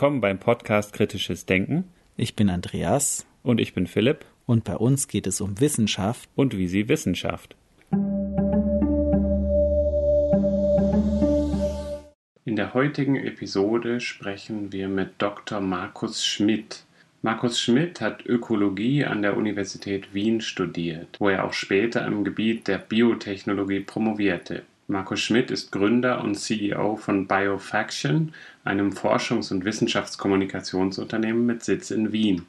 [0.00, 1.84] willkommen beim Podcast Kritisches Denken.
[2.16, 3.26] Ich bin Andreas.
[3.42, 4.24] Und ich bin Philipp.
[4.46, 6.26] Und bei uns geht es um Wissenschaft.
[6.34, 7.54] Und wie sie Wissenschaft.
[12.46, 15.60] In der heutigen Episode sprechen wir mit Dr.
[15.60, 16.86] Markus Schmidt.
[17.20, 22.68] Markus Schmidt hat Ökologie an der Universität Wien studiert, wo er auch später im Gebiet
[22.68, 24.62] der Biotechnologie promovierte.
[24.90, 32.10] Markus Schmidt ist Gründer und CEO von Biofaction, einem Forschungs- und Wissenschaftskommunikationsunternehmen mit Sitz in
[32.10, 32.46] Wien.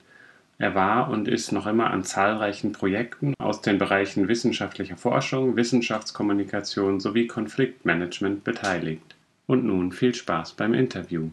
[0.57, 6.99] Er war und ist noch immer an zahlreichen Projekten aus den Bereichen wissenschaftlicher Forschung, Wissenschaftskommunikation
[6.99, 9.15] sowie Konfliktmanagement beteiligt.
[9.45, 11.29] Und nun viel Spaß beim Interview.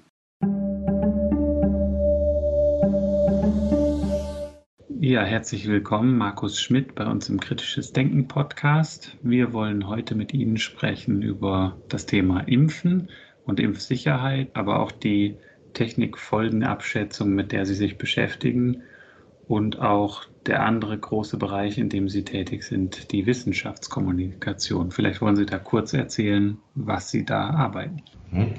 [5.09, 9.17] Ja, herzlich willkommen, Markus Schmidt, bei uns im Kritisches Denken Podcast.
[9.23, 13.09] Wir wollen heute mit Ihnen sprechen über das Thema Impfen
[13.47, 15.39] und Impfsicherheit, aber auch die
[15.73, 18.83] Technikfolgenabschätzung, mit der Sie sich beschäftigen
[19.47, 24.91] und auch der andere große Bereich, in dem Sie tätig sind, die Wissenschaftskommunikation.
[24.91, 28.03] Vielleicht wollen Sie da kurz erzählen, was Sie da arbeiten.
[28.31, 28.57] Mhm.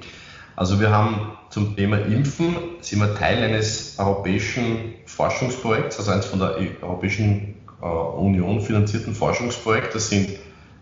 [0.55, 6.39] Also wir haben zum Thema Impfen, sind wir Teil eines europäischen Forschungsprojekts, also eines von
[6.39, 9.93] der Europäischen äh, Union finanzierten Forschungsprojekts.
[9.93, 10.29] Das sind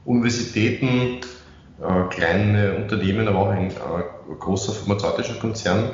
[0.05, 1.19] Universitäten,
[1.81, 5.91] äh, kleine Unternehmen, aber auch ein äh, großer pharmazeutischer Konzern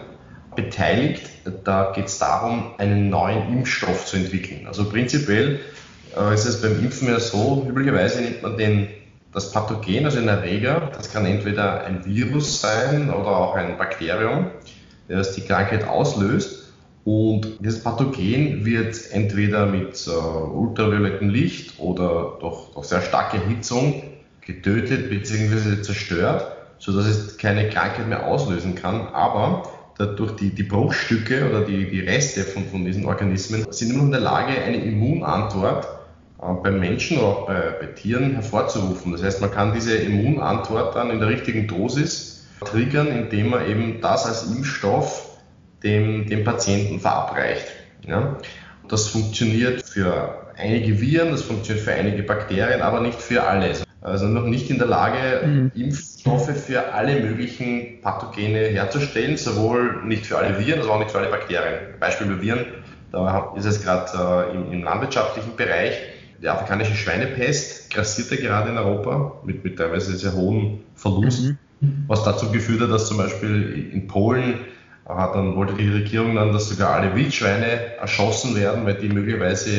[0.56, 1.30] beteiligt.
[1.64, 4.68] Da geht es darum, einen neuen Impfstoff zu entwickeln.
[4.68, 5.60] Also prinzipiell
[6.32, 8.88] ist es beim Impfen ja so, üblicherweise nimmt man den
[9.34, 14.52] das Pathogen, also ein Erreger, das kann entweder ein Virus sein oder auch ein Bakterium,
[15.08, 16.72] das die Krankheit auslöst.
[17.04, 24.04] Und dieses Pathogen wird entweder mit äh, ultraviolettem Licht oder durch, durch sehr starke Erhitzung
[24.40, 25.82] getötet bzw.
[25.82, 26.46] zerstört,
[26.78, 29.08] sodass es keine Krankheit mehr auslösen kann.
[29.08, 29.64] Aber
[29.98, 34.12] dadurch die, die Bruchstücke oder die, die Reste von, von diesen Organismen sind immer in
[34.12, 35.88] der Lage, eine Immunantwort
[36.64, 39.12] beim Menschen oder auch bei, bei, Tieren hervorzurufen.
[39.12, 44.02] Das heißt, man kann diese Immunantwort dann in der richtigen Dosis triggern, indem man eben
[44.02, 45.38] das als Impfstoff
[45.84, 47.68] dem, dem Patienten verabreicht.
[48.08, 48.38] Ja?
[48.88, 53.74] Das funktioniert für einige Viren, das funktioniert für einige Bakterien, aber nicht für alle.
[54.02, 55.72] Also noch nicht in der Lage, mhm.
[55.76, 61.20] Impfstoffe für alle möglichen Pathogene herzustellen, sowohl nicht für alle Viren, als auch nicht für
[61.20, 62.00] alle Bakterien.
[62.00, 62.66] Beispiel bei Viren,
[63.14, 65.94] da ist es gerade äh, im, im landwirtschaftlichen Bereich
[66.44, 72.04] die afrikanische Schweinepest grassierte gerade in Europa mit, mit teilweise sehr hohen Verlusten, mhm.
[72.08, 74.56] was dazu geführt hat, dass zum Beispiel in Polen
[75.08, 79.70] hat dann, wollte die Regierung dann, dass sogar alle Wildschweine erschossen werden, weil die möglicherweise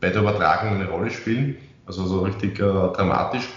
[0.00, 1.56] bei der Übertragung eine Rolle spielen.
[1.86, 3.48] Also so richtig äh, dramatisch,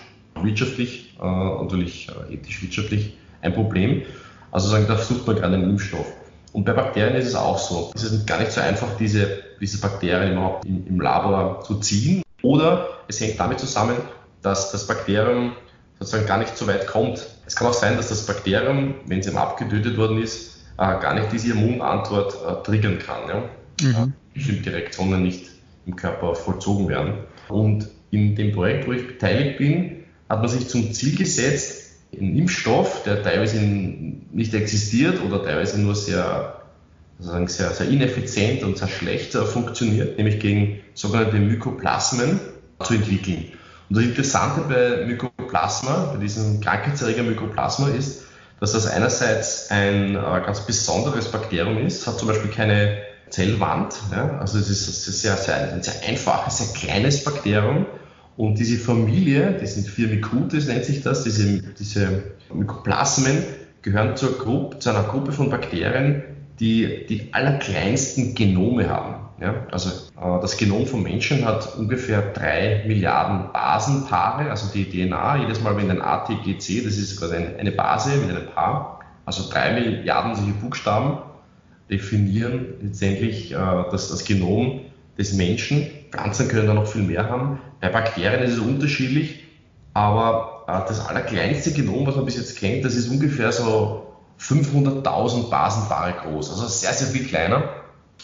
[0.42, 4.04] wirtschaftlich äh, natürlich äh, ethisch-wirtschaftlich ein Problem.
[4.52, 6.06] Also sagen, da sucht man gerade einen Impfstoff.
[6.52, 7.92] Und bei Bakterien ist es auch so.
[7.96, 12.24] Es ist gar nicht so einfach, diese, diese Bakterien überhaupt im, im Labor zu ziehen.
[12.44, 13.96] Oder es hängt damit zusammen,
[14.42, 15.54] dass das Bakterium
[15.98, 17.26] sozusagen gar nicht so weit kommt.
[17.46, 21.14] Es kann auch sein, dass das Bakterium, wenn es eben abgetötet worden ist, äh, gar
[21.16, 23.30] nicht diese Immunantwort äh, triggern kann.
[23.30, 23.44] Ja?
[23.82, 24.14] Mhm.
[24.34, 25.50] Bestimmte Reaktionen nicht
[25.86, 27.14] im Körper vollzogen werden.
[27.48, 32.38] Und in dem Projekt, wo ich beteiligt bin, hat man sich zum Ziel gesetzt, einen
[32.38, 36.63] Impfstoff, der teilweise nicht existiert oder teilweise nur sehr
[37.24, 42.40] sozusagen sehr, sehr ineffizient und sehr schlecht äh, funktioniert, nämlich gegen sogenannte Mykoplasmen
[42.84, 43.46] zu entwickeln.
[43.90, 48.24] Und das Interessante bei Mykoplasma, bei diesem Krankheitserreger Mykoplasma ist,
[48.60, 52.98] dass das einerseits ein äh, ganz besonderes Bakterium ist, hat zum Beispiel keine
[53.30, 54.38] Zellwand, ja?
[54.40, 57.86] also es ist sehr, sehr, ein sehr einfaches, sehr kleines Bakterium
[58.36, 62.24] und diese Familie, die sind Firmicutes nennt sich das, diese, diese
[62.54, 63.44] Mykoplasmen
[63.82, 66.24] gehören zur Gruppe, zu einer Gruppe von Bakterien,
[66.60, 69.16] die die allerkleinsten Genome haben.
[69.40, 69.68] Ja?
[69.72, 75.62] Also äh, das Genom vom Menschen hat ungefähr drei Milliarden Basenpaare, also die DNA, jedes
[75.62, 80.36] Mal wenn ein ATGC, das ist quasi eine Base mit einem Paar, also drei Milliarden
[80.36, 81.18] solche Buchstaben
[81.90, 83.56] definieren letztendlich äh,
[83.92, 84.82] das, das Genom
[85.18, 85.88] des Menschen.
[86.12, 87.60] Pflanzen können da noch viel mehr haben.
[87.82, 89.44] Bei Bakterien ist es unterschiedlich,
[89.94, 95.50] aber äh, das allerkleinste Genom, was man bis jetzt kennt, das ist ungefähr so 500.000
[95.50, 97.64] Basenpaare groß, also sehr, sehr viel kleiner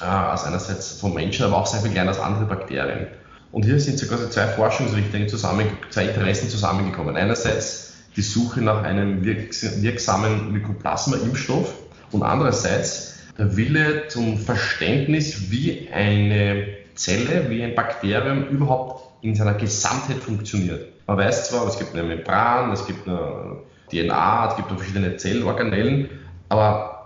[0.02, 3.08] äh, als einerseits vom Menschen, aber auch sehr viel kleiner als andere Bakterien.
[3.52, 7.16] Und hier sind so quasi zwei Forschungsrichtungen zusammen, zwei Interessen zusammengekommen.
[7.16, 11.74] Einerseits die Suche nach einem wirksamen Mykoplasma-Impfstoff
[12.12, 19.54] und andererseits der Wille zum Verständnis, wie eine Zelle, wie ein Bakterium überhaupt in seiner
[19.54, 20.88] Gesamtheit funktioniert.
[21.08, 23.58] Man weiß zwar, es gibt eine Membran, es gibt eine
[23.90, 26.10] DNA, es gibt verschiedene Zellorganellen,
[26.50, 27.06] aber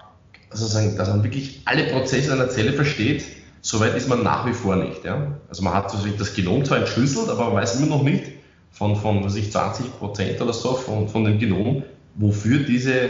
[0.50, 3.24] also sagen, dass man wirklich alle Prozesse einer Zelle versteht,
[3.62, 5.04] soweit ist man nach wie vor nicht.
[5.04, 5.40] Ja?
[5.50, 8.26] Also man hat das Genom zwar entschlüsselt, aber man weiß immer noch nicht
[8.72, 11.84] von, von was ich, 20 Prozent oder so von, von dem Genom,
[12.16, 13.10] wofür diese,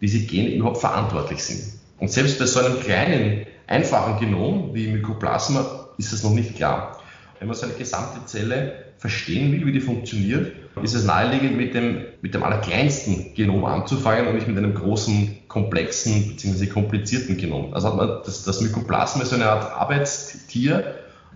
[0.00, 1.78] diese Gene überhaupt verantwortlich sind.
[1.98, 6.97] Und selbst bei so einem kleinen, einfachen Genom wie Mykoplasma ist das noch nicht klar.
[7.38, 10.52] Wenn man so eine gesamte Zelle verstehen will, wie die funktioniert,
[10.82, 15.38] ist es naheliegend, mit dem, mit dem allerkleinsten Genom anzufangen und nicht mit einem großen,
[15.48, 16.66] komplexen bzw.
[16.66, 17.74] komplizierten Genom.
[17.74, 20.94] Also hat man das, das Mykoplasma ist so eine Art Arbeitstier.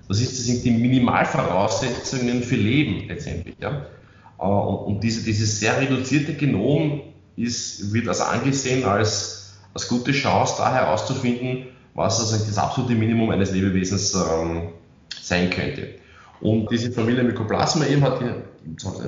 [0.08, 3.54] Das, ist, das sind die Minimalvoraussetzungen für Leben letztendlich.
[3.60, 3.86] Ja?
[4.38, 7.02] Äh, und, und diese, dieses sehr reduzierte Genom
[7.36, 13.30] ist, wird also angesehen als, als gute Chance, da herauszufinden, was also das absolute Minimum
[13.30, 14.68] eines Lebewesens ähm,
[15.20, 15.88] sein könnte.
[16.40, 18.42] Und diese Familie Mycoplasma eben hat ein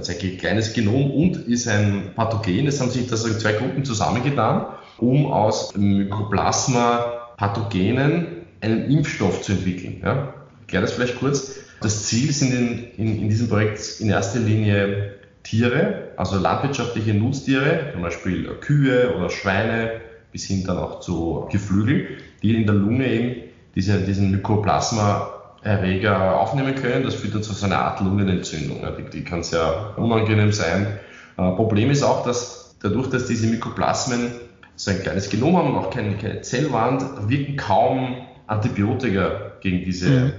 [0.02, 2.66] sehr kleines Genom und ist ein Pathogen.
[2.68, 4.66] Es haben sich das zwei Gruppen zusammengetan,
[4.98, 8.26] um aus Mycoplasma Pathogenen
[8.60, 10.00] einen Impfstoff zu entwickeln.
[10.02, 10.34] Ja?
[10.56, 11.58] Ich erkläre das vielleicht kurz.
[11.80, 17.90] Das Ziel sind in, in, in diesem Projekt in erster Linie Tiere, also landwirtschaftliche Nutztiere,
[17.92, 20.00] zum Beispiel Kühe oder Schweine,
[20.32, 23.42] bis hin dann auch zu Geflügel, die in der Lunge eben
[23.74, 25.33] diese, diesen Mycoplasma
[25.64, 27.02] Erreger aufnehmen können.
[27.04, 28.86] Das führt dann zu so einer Art Lungenentzündung.
[28.98, 30.98] Die, die kann sehr unangenehm sein.
[31.36, 34.32] Äh, Problem ist auch, dass dadurch, dass diese Mykoplasmen
[34.76, 38.16] so ein kleines Genom haben und auch keine, keine Zellwand, wirken kaum
[38.46, 40.32] Antibiotika gegen diese mhm.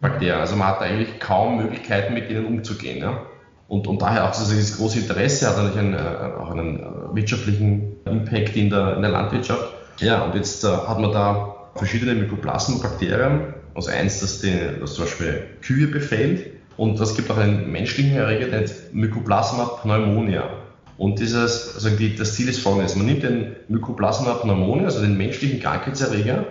[0.00, 0.40] Bakterien.
[0.40, 2.98] Also man hat eigentlich kaum Möglichkeiten, mit ihnen umzugehen.
[2.98, 3.22] Ja?
[3.66, 6.84] Und, und daher auch dieses große Interesse hat natürlich einen, äh, auch einen äh,
[7.14, 9.74] wirtschaftlichen Impact in der, in der Landwirtschaft.
[9.98, 15.04] Ja, und jetzt äh, hat man da verschiedene Mykoplasma-Bakterien also eins, das, die, das zum
[15.04, 16.46] Beispiel Kühe befällt.
[16.76, 20.48] Und es gibt auch einen menschlichen Erreger, der Mycoplasma pneumonia.
[20.96, 22.96] Und dieses, also die, das Ziel ist folgendes.
[22.96, 26.44] Man nimmt den Mycoplasma pneumonia, also den menschlichen Krankheitserreger,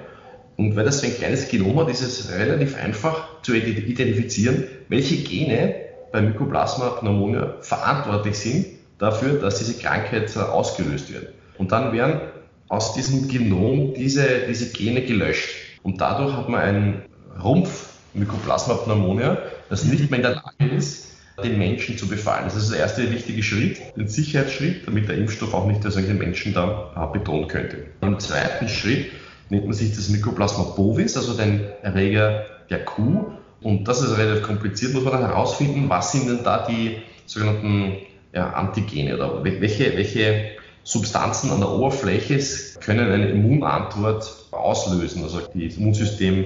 [0.58, 5.18] und weil das so ein kleines Genom hat, ist es relativ einfach zu identifizieren, welche
[5.18, 5.76] Gene
[6.12, 8.66] bei Mycoplasma pneumonia verantwortlich sind
[8.98, 11.28] dafür, dass diese Krankheit ausgelöst wird.
[11.60, 12.22] Und dann werden
[12.70, 15.50] aus diesem Genom diese, diese Gene gelöscht.
[15.84, 17.02] Und dadurch hat man ein
[17.44, 19.38] Rumpf, Mycoplasma pneumonia,
[19.70, 21.08] das nicht mehr in der Lage ist,
[21.44, 22.46] den Menschen zu befallen.
[22.46, 26.54] Das ist der erste wichtige Schritt, den Sicherheitsschritt, damit der Impfstoff auch nicht solche Menschen
[26.54, 27.86] da bedrohen könnte.
[28.02, 29.12] Im zweiten Schritt
[29.50, 33.26] nennt man sich das Mycoplasma bovis, also den Erreger der Kuh.
[33.62, 37.98] Und das ist relativ kompliziert, muss man dann herausfinden, was sind denn da die sogenannten
[38.34, 40.52] ja, Antigene oder welche, welche
[40.84, 42.40] Substanzen an der Oberfläche
[42.80, 46.46] können eine Immunantwort auslösen, also das Immunsystem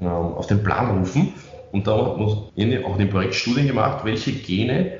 [0.00, 1.34] ähm, auf den Plan rufen.
[1.72, 4.98] Und da hat man auch in dem Projekt Studien gemacht, welche Gene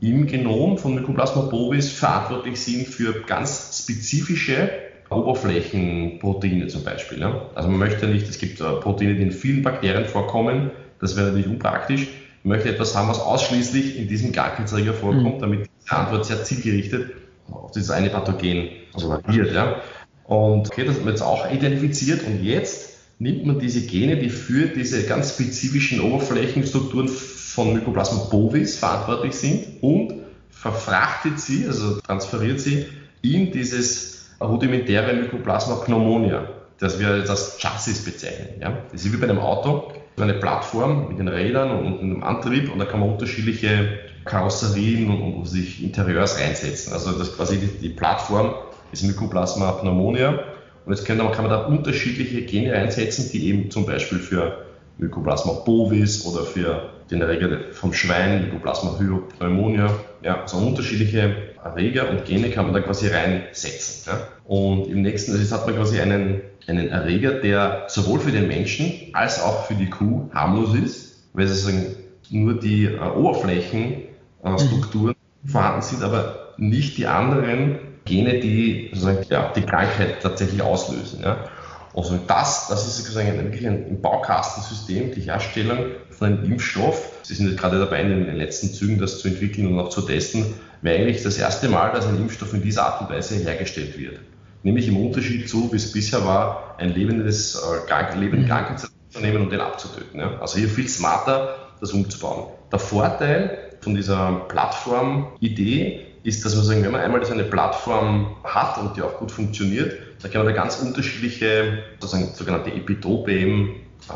[0.00, 4.70] im Genom von Mycoplasma bovis verantwortlich sind für ganz spezifische
[5.10, 7.20] Oberflächenproteine zum Beispiel.
[7.20, 7.42] Ja.
[7.54, 10.70] Also man möchte nicht, es gibt äh, Proteine, die in vielen Bakterien vorkommen,
[11.00, 12.08] das wäre natürlich unpraktisch.
[12.42, 15.40] Man möchte etwas haben, was ausschließlich in diesem Krankheitserreger vorkommt, mhm.
[15.40, 17.12] damit die Antwort sehr zielgerichtet
[17.50, 19.18] auf dieses eine Pathogen also.
[19.30, 19.76] Ja.
[20.24, 24.30] Und okay, das haben wir jetzt auch identifiziert und jetzt nimmt man diese Gene, die
[24.30, 30.14] für diese ganz spezifischen Oberflächenstrukturen von Mycoplasma bovis verantwortlich sind und
[30.50, 32.86] verfrachtet sie, also transferiert sie
[33.22, 38.60] in dieses rudimentäre Mycoplasma pneumonia, das wir jetzt als Chassis bezeichnen.
[38.60, 38.78] Ja?
[38.92, 42.78] Das ist wie bei einem Auto, eine Plattform mit den Rädern und einem Antrieb und
[42.78, 46.92] da kann man unterschiedliche Karosserien und, und sich Interieurs reinsetzen.
[46.92, 48.54] Also das quasi die, die Plattform
[48.92, 50.42] ist Mycoplasma pneumonia
[50.86, 54.66] und jetzt kann man, kann man da unterschiedliche Gene einsetzen, die eben zum Beispiel für
[54.98, 59.90] Mycoplasma bovis oder für den Erreger vom Schwein, Mycoplasma hyopneumonia,
[60.22, 64.12] ja, also unterschiedliche Erreger und Gene kann man da quasi reinsetzen.
[64.12, 64.28] Ja.
[64.44, 68.46] Und im nächsten, also jetzt hat man quasi einen, einen Erreger, der sowohl für den
[68.46, 71.96] Menschen als auch für die Kuh harmlos ist, weil sozusagen
[72.30, 75.16] nur die äh, Oberflächenstrukturen äh,
[75.48, 78.90] vorhanden sind, aber nicht die anderen Gene, die
[79.28, 81.20] ja, die Krankheit tatsächlich auslösen.
[81.22, 81.48] Ja.
[81.94, 85.78] Also das, das ist sozusagen wirklich ein, ein Baukastensystem, die Herstellung
[86.10, 87.10] von einem Impfstoff.
[87.22, 90.02] Sie sind jetzt gerade dabei, in den letzten Zügen das zu entwickeln und auch zu
[90.02, 93.98] testen, wäre eigentlich das erste Mal, dass ein Impfstoff in dieser Art und Weise hergestellt
[93.98, 94.20] wird.
[94.62, 99.42] Nämlich im Unterschied zu, wie es bisher war, ein lebendes, äh, lebenden Krankheitserreger zu nehmen
[99.42, 100.20] und den abzutöten.
[100.20, 100.38] Ja.
[100.40, 102.48] Also hier viel smarter, das umzubauen.
[102.70, 108.34] Der Vorteil von dieser Plattform-Idee ist, dass man sagen, wenn man einmal so eine Plattform
[108.42, 113.68] hat und die auch gut funktioniert, dann kann man da ganz unterschiedliche sozusagen, sogenannte Epitope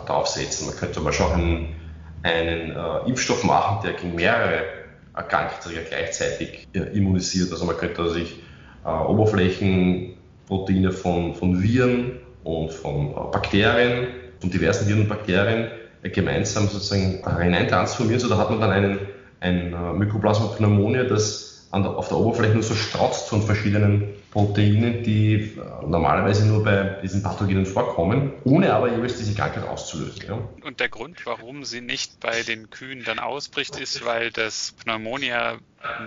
[0.07, 0.67] draufsetzen.
[0.67, 1.77] Man könnte zum Beispiel auch einen,
[2.25, 4.65] einen äh, Impfstoff machen, der gegen mehrere
[5.15, 7.53] Krankheitserreger gleichzeitig äh, immunisiert.
[7.53, 8.43] Also man könnte sich
[8.85, 14.09] äh, Oberflächenproteine von, von Viren und von Bakterien,
[14.41, 15.69] von diversen Viren und Bakterien
[16.03, 18.21] gemeinsam sozusagen hineintransformiert.
[18.21, 18.99] So, da hat man dann einen,
[19.39, 25.03] ein äh, Mycoplasma pneumonia, das der, auf der Oberfläche nur so strotzt von verschiedenen Proteinen,
[25.03, 30.23] die äh, normalerweise nur bei diesen Pathogenen vorkommen, ohne aber jeweils diese Krankheit auszulösen.
[30.27, 30.39] Ja.
[30.63, 35.59] Und der Grund, warum sie nicht bei den Kühen dann ausbricht, ist, weil das Pneumonia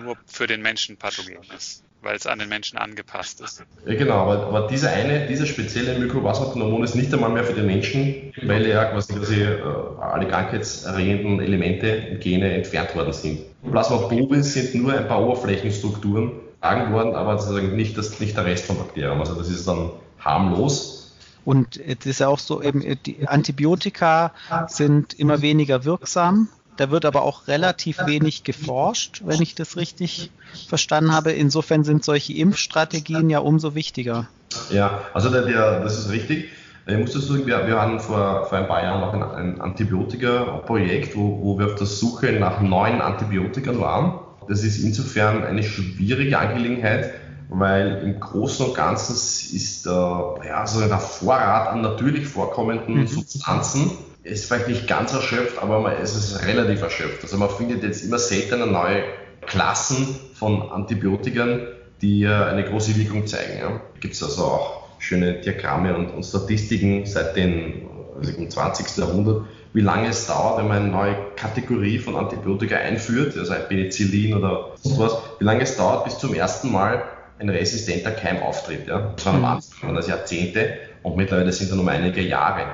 [0.01, 3.63] nur für den Menschen pathogen ist weil es an den Menschen angepasst ist.
[3.85, 7.65] Ja, genau, aber, aber dieser eine, dieser spezielle Mycoplasma ist nicht einmal mehr für den
[7.65, 9.61] Menschen, weil ja quasi, quasi äh,
[9.99, 13.39] alle krankheitserregenden Elemente und Gene entfernt worden sind.
[13.69, 16.31] Plasma bovis sind nur ein paar Oberflächenstrukturen
[16.61, 19.19] tragen worden, aber sozusagen nicht, das, nicht der Rest von Bakterien.
[19.19, 21.13] Also das ist dann harmlos.
[21.45, 24.31] Und es ist ja auch so, eben die Antibiotika
[24.67, 30.31] sind immer weniger wirksam da wird aber auch relativ wenig geforscht, wenn ich das richtig
[30.67, 31.31] verstanden habe.
[31.31, 34.27] Insofern sind solche Impfstrategien ja umso wichtiger.
[34.69, 36.49] Ja, also der, der, das ist richtig.
[36.85, 39.61] Ich muss das sagen, wir, wir hatten vor, vor ein paar Jahren noch ein, ein
[39.61, 44.19] Antibiotika-Projekt, wo, wo wir auf der Suche nach neuen Antibiotika waren.
[44.49, 47.13] Das ist insofern eine schwierige Angelegenheit,
[47.47, 53.07] weil im Großen und Ganzen ist äh, ja, so der Vorrat an natürlich vorkommenden mhm.
[53.07, 53.91] Substanzen
[54.23, 57.23] ist vielleicht nicht ganz erschöpft, aber es ist relativ erschöpft.
[57.23, 59.03] Also man findet jetzt immer seltener neue
[59.41, 61.67] Klassen von Antibiotikern,
[62.01, 63.59] die eine große Wirkung zeigen.
[63.59, 63.81] Ja.
[63.99, 68.97] Gibt es also auch schöne Diagramme und, und Statistiken seit dem, also dem 20.
[68.97, 73.67] Jahrhundert, wie lange es dauert, wenn man eine neue Kategorie von Antibiotika einführt, also ein
[73.67, 77.03] Penicillin oder sowas, wie lange es dauert, bis zum ersten Mal
[77.39, 78.87] ein resistenter Keim auftritt.
[78.87, 79.13] Ja.
[79.15, 82.67] Das waren Anfang das Jahrzehnte und mittlerweile sind dann um einige Jahre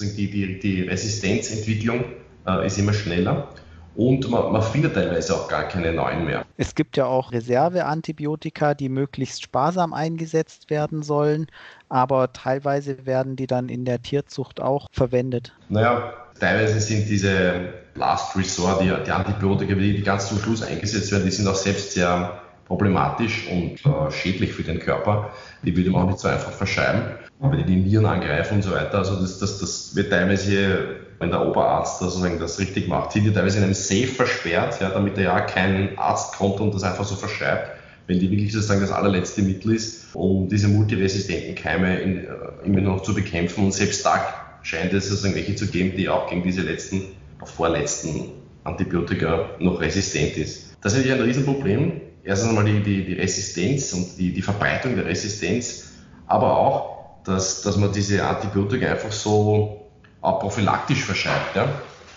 [0.00, 2.04] die, die, die Resistenzentwicklung
[2.46, 3.48] äh, ist immer schneller
[3.96, 6.44] und man, man, findet teilweise auch gar keine neuen mehr.
[6.58, 11.46] Es gibt ja auch Reserveantibiotika, die möglichst sparsam eingesetzt werden sollen,
[11.88, 15.54] aber teilweise werden die dann in der Tierzucht auch verwendet.
[15.70, 21.24] Naja, teilweise sind diese Last Resort, die, die Antibiotika, die ganz zum Schluss eingesetzt werden,
[21.24, 25.30] die sind auch selbst sehr problematisch und äh, schädlich für den Körper.
[25.62, 27.02] Die würde man auch nicht so einfach verschreiben,
[27.38, 28.98] weil die die Nieren angreifen und so weiter.
[28.98, 33.24] Also das, das, das wird teilweise, wenn der Oberarzt das, sozusagen das richtig macht, sind
[33.24, 36.82] die teilweise in einem Safe versperrt, ja, damit er ja kein Arzt kommt und das
[36.82, 37.70] einfach so verschreibt.
[38.08, 42.28] Wenn die wirklich sozusagen das allerletzte Mittel ist, um diese multiresistenten Keime in, äh,
[42.64, 43.64] immer noch zu bekämpfen.
[43.64, 47.02] Und selbst da scheint es sozusagen welche zu geben, die auch gegen diese letzten,
[47.44, 48.30] vorletzten
[48.64, 50.76] Antibiotika noch resistent ist.
[50.82, 54.96] Das ist natürlich ein Riesenproblem erstens einmal die, die, die Resistenz und die, die Verbreitung
[54.96, 55.92] der Resistenz,
[56.26, 59.86] aber auch, dass, dass man diese Antibiotika einfach so
[60.20, 61.54] auch prophylaktisch verschreibt.
[61.54, 61.68] Ja?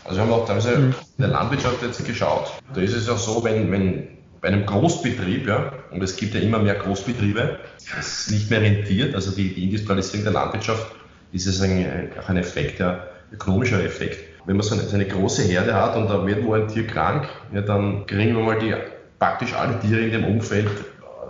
[0.03, 0.95] Also wir haben auch teilweise mhm.
[1.17, 4.07] in der Landwirtschaft jetzt geschaut, da ist es ja so, wenn, wenn
[4.41, 7.59] bei einem Großbetrieb, ja, und es gibt ja immer mehr Großbetriebe,
[7.95, 10.91] das nicht mehr rentiert, also die, die Industrialisierung der Landwirtschaft
[11.31, 14.19] ist es ein, auch ein Effekt, ja, ökonomischer Effekt.
[14.45, 16.87] Wenn man so eine, so eine, große Herde hat und da wird wo ein Tier
[16.87, 18.73] krank, ja, dann kriegen wir mal die
[19.19, 20.69] praktisch alle Tiere in dem Umfeld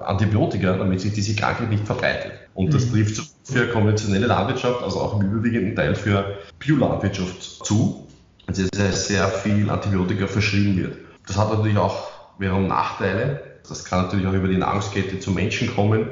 [0.05, 2.31] Antibiotika, damit sich diese Krankheit nicht verbreitet.
[2.53, 2.93] Und das mhm.
[2.93, 8.07] trifft für konventionelle Landwirtschaft, also auch im überwiegenden Teil für Biolandwirtschaft zu,
[8.47, 10.97] also sehr, sehr viel Antibiotika verschrieben wird.
[11.27, 13.41] Das hat natürlich auch wiederum Nachteile.
[13.67, 16.07] Das kann natürlich auch über die Nahrungskette zu Menschen kommen.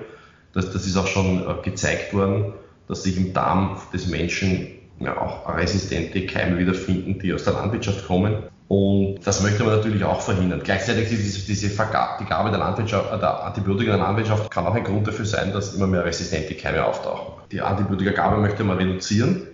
[0.53, 2.53] Das, das ist auch schon äh, gezeigt worden,
[2.87, 4.67] dass sich im Darm des Menschen
[4.99, 8.43] ja, auch resistente Keime wiederfinden, die aus der Landwirtschaft kommen.
[8.67, 10.61] Und das möchte man natürlich auch verhindern.
[10.61, 14.67] Gleichzeitig diese, diese Vergabe, die Gabe der, Landwirtschaft, äh, der Antibiotika in der Landwirtschaft kann
[14.67, 17.41] auch ein Grund dafür sein, dass immer mehr resistente Keime auftauchen.
[17.51, 19.47] Die Antibiotikagabe möchte man reduzieren,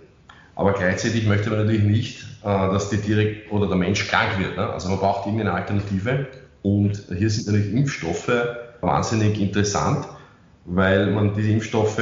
[0.56, 4.56] aber gleichzeitig möchte man natürlich nicht, äh, dass die Tiere oder der Mensch krank wird.
[4.56, 4.68] Ne?
[4.68, 6.26] Also man braucht irgendeine Alternative.
[6.62, 8.32] Und hier sind natürlich Impfstoffe
[8.80, 10.06] wahnsinnig interessant,
[10.64, 12.00] weil man diese Impfstoffe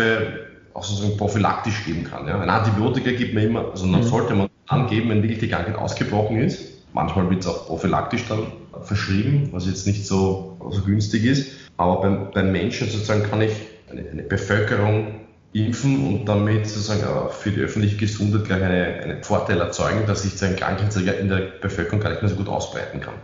[0.73, 2.27] auch sozusagen prophylaktisch geben kann.
[2.27, 4.03] Ein Antibiotika gibt man immer, also mhm.
[4.03, 8.47] sollte man angeben, wenn wirklich die Krankheit ausgebrochen ist Manchmal wird es auch prophylaktisch dann
[8.83, 11.53] verschrieben, was jetzt nicht so, so günstig ist.
[11.77, 13.53] Aber beim, beim Menschen sozusagen kann ich
[13.91, 15.21] eine, eine Bevölkerung
[15.53, 20.43] impfen und damit sozusagen für die öffentliche Gesundheit gleich eine, einen Vorteil erzeugen, dass sich
[20.43, 23.15] ein Krankheitserreger in der Bevölkerung gar nicht mehr so gut ausbreiten kann.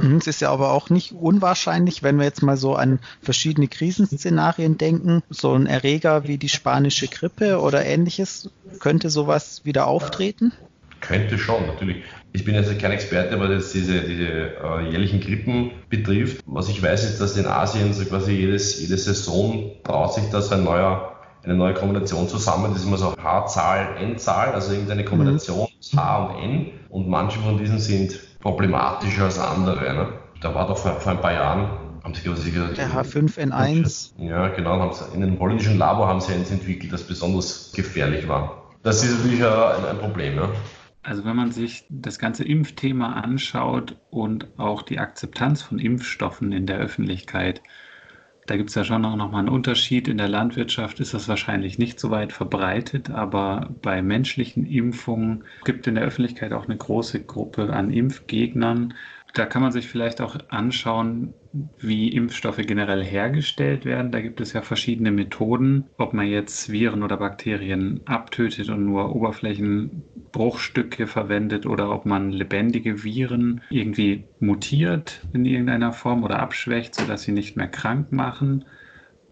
[0.00, 3.68] Mhm, es ist ja aber auch nicht unwahrscheinlich, wenn wir jetzt mal so an verschiedene
[3.68, 5.22] Krisenszenarien denken.
[5.30, 8.50] So ein Erreger wie die spanische Grippe oder ähnliches,
[8.80, 10.52] könnte sowas wieder auftreten?
[11.00, 12.04] Könnte schon, natürlich.
[12.34, 16.42] Ich bin jetzt kein Experte, was jetzt diese, diese äh, jährlichen Grippen betrifft.
[16.46, 20.50] Was ich weiß, ist, dass in Asien so quasi jedes, jede Saison traut sich das
[20.50, 21.12] ein neuer,
[21.44, 22.72] eine neue Kombination zusammen.
[22.72, 26.66] Das ist immer so H-Zahl, N-Zahl, also irgendeine Kombination aus H und N.
[26.88, 29.92] Und manche von diesen sind problematischer als andere.
[29.92, 30.08] Ne?
[30.40, 31.70] Da war doch vor, vor ein paar Jahren
[32.02, 34.12] haben sie, sie, der H5N1.
[34.18, 34.80] Ja, genau.
[34.80, 38.62] Haben sie, in einem holländischen Labor haben sie eins entwickelt, das besonders gefährlich war.
[38.82, 40.36] Das ist natürlich ein, ein Problem.
[40.36, 40.48] Ja.
[41.02, 46.66] Also wenn man sich das ganze Impfthema anschaut und auch die Akzeptanz von Impfstoffen in
[46.66, 47.60] der Öffentlichkeit,
[48.46, 50.08] da gibt es ja schon auch nochmal einen Unterschied.
[50.08, 55.86] In der Landwirtschaft ist das wahrscheinlich nicht so weit verbreitet, aber bei menschlichen Impfungen gibt
[55.86, 58.94] in der Öffentlichkeit auch eine große Gruppe an Impfgegnern,
[59.34, 61.32] da kann man sich vielleicht auch anschauen,
[61.78, 64.12] wie Impfstoffe generell hergestellt werden.
[64.12, 69.14] Da gibt es ja verschiedene Methoden, ob man jetzt Viren oder Bakterien abtötet und nur
[69.14, 77.22] Oberflächenbruchstücke verwendet oder ob man lebendige Viren irgendwie mutiert in irgendeiner Form oder abschwächt, sodass
[77.22, 78.66] sie nicht mehr krank machen,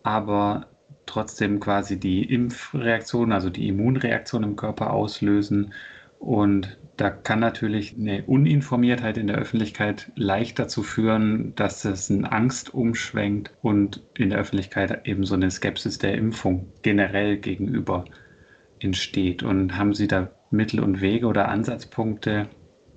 [0.03, 0.71] aber
[1.05, 5.75] trotzdem quasi die Impfreaktion, also die Immunreaktion im Körper auslösen
[6.19, 12.31] und da kann natürlich eine Uninformiertheit in der Öffentlichkeit leicht dazu führen, dass es eine
[12.31, 18.05] Angst umschwenkt und in der Öffentlichkeit eben so eine Skepsis der Impfung generell gegenüber
[18.81, 19.43] entsteht.
[19.43, 22.49] Und haben Sie da Mittel und Wege oder Ansatzpunkte,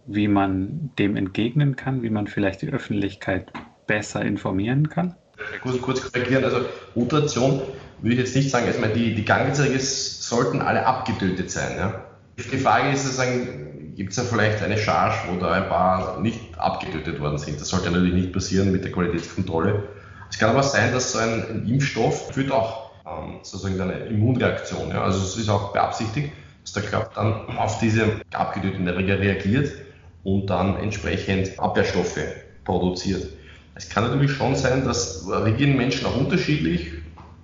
[0.05, 3.53] wie man dem entgegnen kann, wie man vielleicht die Öffentlichkeit
[3.87, 5.15] besser informieren kann?
[5.61, 7.61] Kurz, kurz korrigieren, also Mutation
[8.01, 11.77] würde ich jetzt nicht sagen, erstmal die, die Krankheitserreger sollten alle abgetötet sein.
[11.77, 12.03] Ja?
[12.37, 16.57] Die Frage ist sozusagen, gibt es ja vielleicht eine Charge, wo da ein paar nicht
[16.57, 17.59] abgetötet worden sind.
[17.61, 19.83] Das sollte natürlich nicht passieren mit der Qualitätskontrolle.
[20.29, 24.89] Es kann aber sein, dass so ein, Impfstoff führt auch ähm, sozusagen eine Immunreaktion.
[24.89, 25.03] Ja?
[25.03, 26.31] Also es ist auch beabsichtigt,
[26.63, 29.71] dass der Körper dann auf diese abgetöteten Erreger reagiert
[30.23, 32.19] und dann entsprechend Abwehrstoffe
[32.63, 33.27] produziert.
[33.75, 36.91] Es kann natürlich schon sein, dass reagieren Menschen auch unterschiedlich,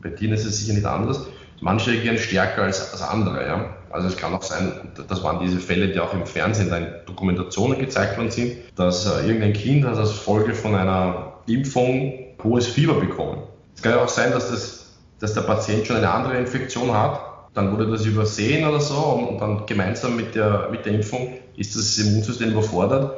[0.02, 1.28] bei Tieren ist es sicher nicht anders,
[1.62, 3.46] manche reagieren stärker als, als andere.
[3.46, 3.76] Ja?
[3.92, 4.72] Also es kann auch sein,
[5.08, 9.28] das waren diese Fälle, die auch im Fernsehen in Dokumentationen gezeigt worden sind, dass äh,
[9.28, 13.44] irgendein Kind hat als Folge von einer Impfung hohes Fieber bekommen.
[13.76, 17.22] Es kann ja auch sein, dass, das, dass der Patient schon eine andere Infektion hat,
[17.54, 21.76] dann wurde das übersehen oder so und dann gemeinsam mit der, mit der Impfung ist
[21.76, 23.14] das Immunsystem überfordert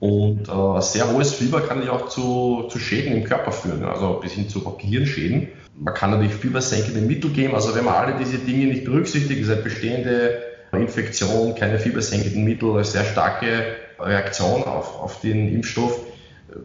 [0.00, 4.20] und äh, sehr hohes Fieber kann ja auch zu, zu Schäden im Körper führen, also
[4.22, 5.48] bis hin zu Gehirnschäden.
[5.76, 7.54] Man kann natürlich fiebersenkende Mittel geben.
[7.54, 12.72] Also wenn man alle diese Dinge nicht berücksichtigt, ist eine bestehende Infektion, keine fiebersenkenden Mittel,
[12.72, 16.00] eine sehr starke Reaktion auf, auf den Impfstoff.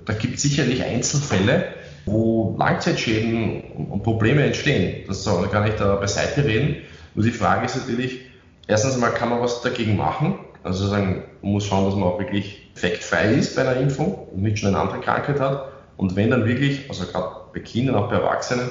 [0.06, 1.74] Da gibt es sicherlich Einzelfälle,
[2.06, 5.06] wo Langzeitschäden und Probleme entstehen.
[5.08, 6.78] Das soll gar nicht da beiseite reden.
[7.16, 8.22] Nur die Frage ist natürlich,
[8.68, 10.40] erstens mal kann man was dagegen machen.
[10.64, 14.42] Also sagen, man muss schauen, dass man auch wirklich effektfrei ist bei einer Impfung und
[14.42, 15.72] nicht schon eine andere Krankheit hat.
[15.98, 18.70] Und wenn dann wirklich, also gerade bei Kindern, auch bei Erwachsenen,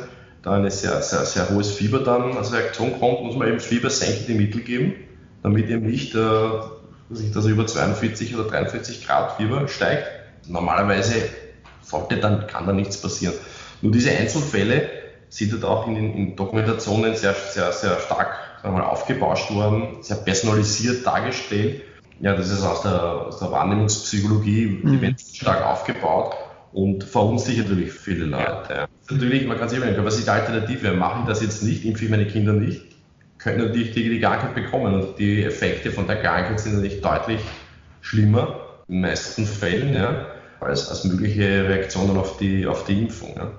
[0.48, 4.34] da ein sehr, sehr, sehr hohes Fieber dann als Reaktion kommt, muss man eben fiebersenkende
[4.34, 4.94] Mittel geben,
[5.42, 10.06] damit eben nicht, äh, dass er über 42 oder 43 Grad Fieber steigt.
[10.46, 11.14] Normalerweise
[11.82, 13.34] sollte dann, kann da nichts passieren.
[13.82, 14.88] Nur diese Einzelfälle
[15.28, 20.16] sind halt auch in den in Dokumentationen sehr, sehr, sehr stark mal, aufgebauscht worden, sehr
[20.16, 21.82] personalisiert dargestellt.
[22.20, 25.16] Ja, das ist aus der, aus der Wahrnehmungspsychologie, mhm.
[25.18, 26.34] stark aufgebaut
[26.72, 28.88] und verunsichert natürlich viele Leute.
[29.10, 30.92] Natürlich, man kann sich überlegen, was ist die Alternative?
[30.92, 32.82] Mache ich das jetzt nicht, impfe ich meine Kinder nicht,
[33.38, 37.40] könnten natürlich die, die Krankheit bekommen und die Effekte von der Krankheit sind natürlich deutlich
[38.02, 40.26] schlimmer, in den meisten Fällen, ja,
[40.60, 43.34] als, als mögliche Reaktionen auf die, auf die Impfung.
[43.36, 43.50] Ja.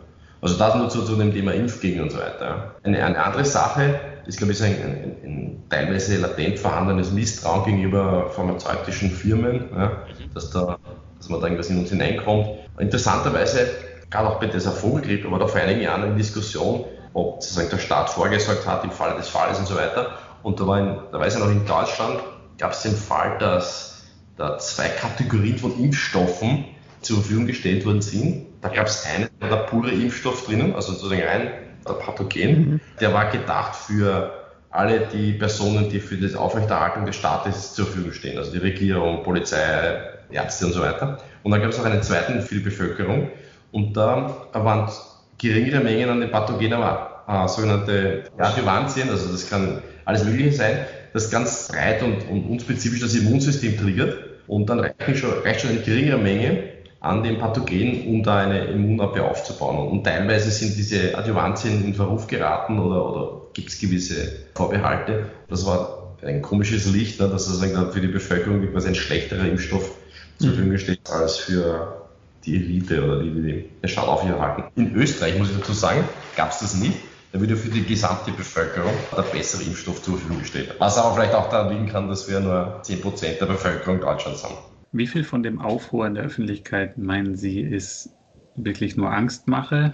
[0.41, 2.75] Also das nur zu, zu dem Thema Impfgegner und so weiter.
[2.83, 8.29] Eine, eine andere Sache ist, glaube ich, ein, ein, ein, teilweise latent vorhandenes Misstrauen gegenüber
[8.29, 9.91] pharmazeutischen Firmen, ja,
[10.33, 10.77] dass, da,
[11.17, 12.47] dass man da irgendwas in uns hineinkommt.
[12.77, 13.67] Interessanterweise,
[14.10, 17.78] gerade auch bei dieser Vogelgrippe, war da vor einigen Jahren eine Diskussion, ob sozusagen der
[17.78, 20.17] Staat vorgesorgt hat im Falle des Falles und so weiter.
[20.43, 22.19] Und da war, in, da weiß ich noch, in Deutschland
[22.58, 24.04] gab es den Fall, dass
[24.38, 26.65] da zwei Kategorien von Impfstoffen
[27.02, 28.48] zur Verfügung gestellt worden sind.
[28.62, 31.52] Da gab es einen, der pure Impfstoff drinnen, also sozusagen rein
[31.88, 32.72] der Pathogen.
[32.72, 32.82] Mhm.
[33.00, 34.34] Der war gedacht für
[34.69, 39.24] alle die Personen, die für die Aufrechterhaltung des Staates zur Verfügung stehen, also die Regierung,
[39.24, 40.00] Polizei,
[40.32, 41.17] Ärzte und so weiter.
[41.43, 43.30] Und dann gab es noch einen zweiten für die Bevölkerung
[43.71, 44.89] und da waren
[45.38, 51.29] geringere Mengen an den Pathogenen, äh, sogenannte Adjuvantien, also das kann alles Mögliche sein, das
[51.29, 55.79] ganz breit und, und unspezifisch das Immunsystem triggert und dann reicht schon, reicht schon eine
[55.82, 56.63] geringere Menge
[57.01, 59.88] an dem Pathogen, um da eine Immunabwehr aufzubauen.
[59.88, 65.27] Und teilweise sind diese Adjuvantien in Verruf geraten oder, oder gibt es gewisse Vorbehalte.
[65.47, 69.95] Das war ein komisches Licht, ne, dass sozusagen für die Bevölkerung quasi ein schlechterer Impfstoff
[70.39, 71.98] zur Verfügung gestellt als für
[72.45, 74.63] die Elite oder die, die den Staat aufhalten.
[74.75, 76.04] In Österreich, muss ich dazu sagen,
[76.36, 76.97] gab es das nicht.
[77.32, 80.73] Da würde für die gesamte Bevölkerung der bessere Impfstoff zur Verfügung gestellt.
[80.80, 84.56] Was aber vielleicht auch daran liegen kann, dass wir nur 10% der Bevölkerung Deutschlands haben.
[84.91, 88.10] Wie viel von dem Aufruhr in der Öffentlichkeit meinen Sie ist
[88.56, 89.93] wirklich nur Angst mache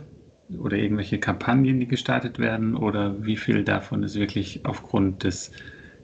[0.58, 5.52] oder irgendwelche Kampagnen, die gestartet werden oder wie viel davon ist wirklich aufgrund des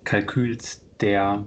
[0.04, 1.46] Kalküls der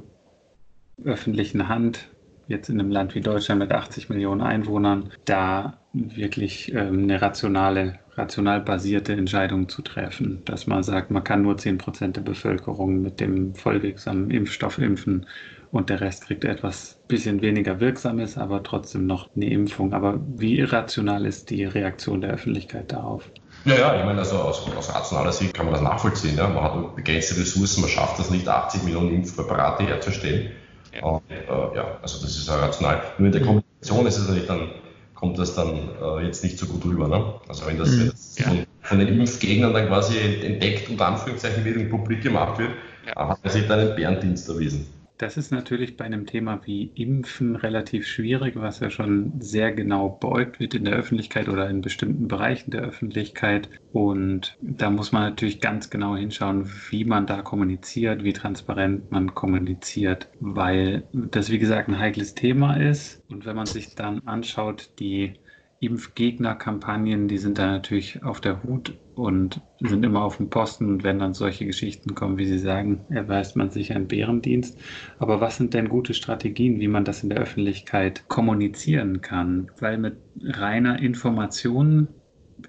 [1.05, 2.09] öffentlichen Hand,
[2.49, 7.99] jetzt in einem Land wie Deutschland mit 80 Millionen Einwohnern, da wirklich ähm, eine rationale,
[8.17, 13.03] rational basierte Entscheidung zu treffen, dass man sagt, man kann nur 10 Prozent der Bevölkerung
[13.03, 15.27] mit dem vollwirksamen Impfstoff impfen
[15.75, 19.93] und der Rest kriegt etwas bisschen weniger Wirksames, aber trotzdem noch eine Impfung.
[19.93, 23.29] Aber wie irrational ist die Reaktion der Öffentlichkeit darauf?
[23.65, 26.37] Ja, ja, ich meine, also aus, aus rationaler Sicht kann man das nachvollziehen.
[26.37, 26.49] Ja.
[26.49, 30.53] Man hat begrenzte Ressourcen, man schafft das nicht, 80 Millionen Impfpräparate herzustellen.
[30.97, 31.05] Ja.
[31.05, 33.03] Und, äh, ja, also das ist ja rational.
[33.19, 34.69] Nur in der Kommunikation ist es natürlich dann,
[35.15, 37.09] kommt das dann äh, jetzt nicht so gut rüber.
[37.09, 37.35] Ne?
[37.49, 38.01] Also wenn das, mhm.
[38.01, 38.47] wenn das ja.
[38.47, 42.71] von, von, den Impfgegnern dann quasi entdeckt und Anführungszeichen wieder in Publik gemacht wird,
[43.07, 43.29] ja.
[43.29, 44.87] hat man sich dann einen Bärendienst erwiesen.
[45.25, 50.11] Das ist natürlich bei einem Thema wie Impfen relativ schwierig, was ja schon sehr genau
[50.11, 53.71] beäugt wird in der Öffentlichkeit oder in bestimmten Bereichen der Öffentlichkeit.
[53.91, 59.35] Und da muss man natürlich ganz genau hinschauen, wie man da kommuniziert, wie transparent man
[59.35, 63.23] kommuniziert, weil das, wie gesagt, ein heikles Thema ist.
[63.31, 65.41] Und wenn man sich dann anschaut, die
[65.81, 70.89] Impfgegner-Kampagnen, die sind da natürlich auf der Hut und sind immer auf dem Posten.
[70.89, 74.79] Und wenn dann solche Geschichten kommen, wie Sie sagen, erweist man sich einen Bärendienst.
[75.19, 79.71] Aber was sind denn gute Strategien, wie man das in der Öffentlichkeit kommunizieren kann?
[79.79, 82.09] Weil mit reiner Information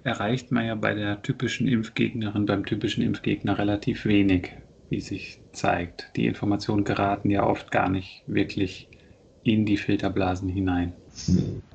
[0.04, 4.52] erreicht man ja bei der typischen Impfgegnerin, beim typischen Impfgegner relativ wenig,
[4.90, 6.12] wie sich zeigt.
[6.16, 8.90] Die Informationen geraten ja oft gar nicht wirklich
[9.44, 10.94] in die Filterblasen hinein.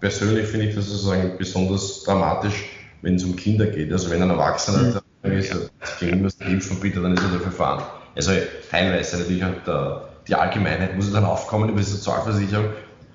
[0.00, 2.69] Persönlich finde ich das sozusagen besonders dramatisch,
[3.02, 3.92] wenn es um Kinder geht.
[3.92, 5.32] Also wenn ein Erwachsener mhm.
[5.32, 7.82] ist, gegen das Impfen verbietet, dann ist er dafür fahren.
[8.16, 8.32] Also
[8.70, 12.66] teilweise natürlich auch der, die Allgemeinheit muss dann aufkommen über die Sozialversicherung.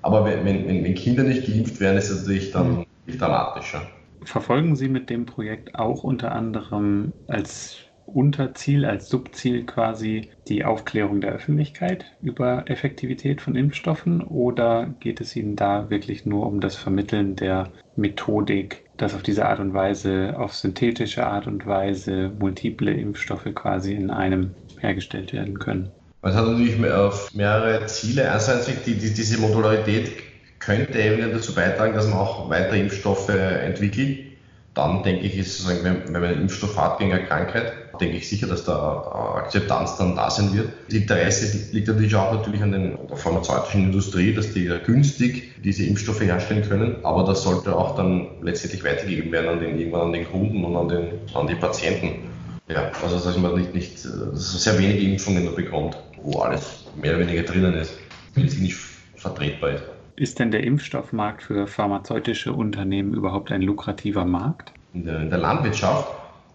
[0.02, 3.18] Aber wenn, wenn, wenn Kinder nicht geimpft werden, ist es natürlich dann mhm.
[3.18, 3.82] dramatischer.
[4.24, 11.22] Verfolgen Sie mit dem Projekt auch unter anderem als Unterziel, als Subziel quasi die Aufklärung
[11.22, 16.76] der Öffentlichkeit über Effektivität von Impfstoffen oder geht es Ihnen da wirklich nur um das
[16.76, 22.92] Vermitteln der Methodik, dass auf diese Art und Weise, auf synthetische Art und Weise multiple
[22.92, 25.92] Impfstoffe quasi in einem hergestellt werden können?
[26.22, 28.30] Es hat natürlich auf mehrere Ziele.
[28.30, 30.12] Einerseits die, die, diese Modularität
[30.60, 34.35] könnte eben dazu beitragen, dass man auch weitere Impfstoffe entwickelt.
[34.76, 38.28] Dann denke ich, ist wenn, wenn man einen Impfstoff hat gegen eine Krankheit, denke ich
[38.28, 40.70] sicher, dass da Akzeptanz dann da sein wird.
[40.88, 45.86] Das Interesse liegt natürlich auch natürlich an den, der pharmazeutischen Industrie, dass die günstig diese
[45.86, 50.14] Impfstoffe herstellen können, aber das sollte auch dann letztendlich weitergegeben werden an den, irgendwann an
[50.14, 52.30] den Kunden und an, den, an die Patienten.
[52.68, 57.26] Ja, also dass man nicht, nicht dass sehr wenige Impfungen bekommt, wo alles mehr oder
[57.26, 57.94] weniger drinnen ist,
[58.34, 58.76] wenn sie nicht
[59.16, 59.84] vertretbar ist.
[60.18, 64.72] Ist denn der Impfstoffmarkt für pharmazeutische Unternehmen überhaupt ein lukrativer Markt?
[64.94, 66.08] In der, in der Landwirtschaft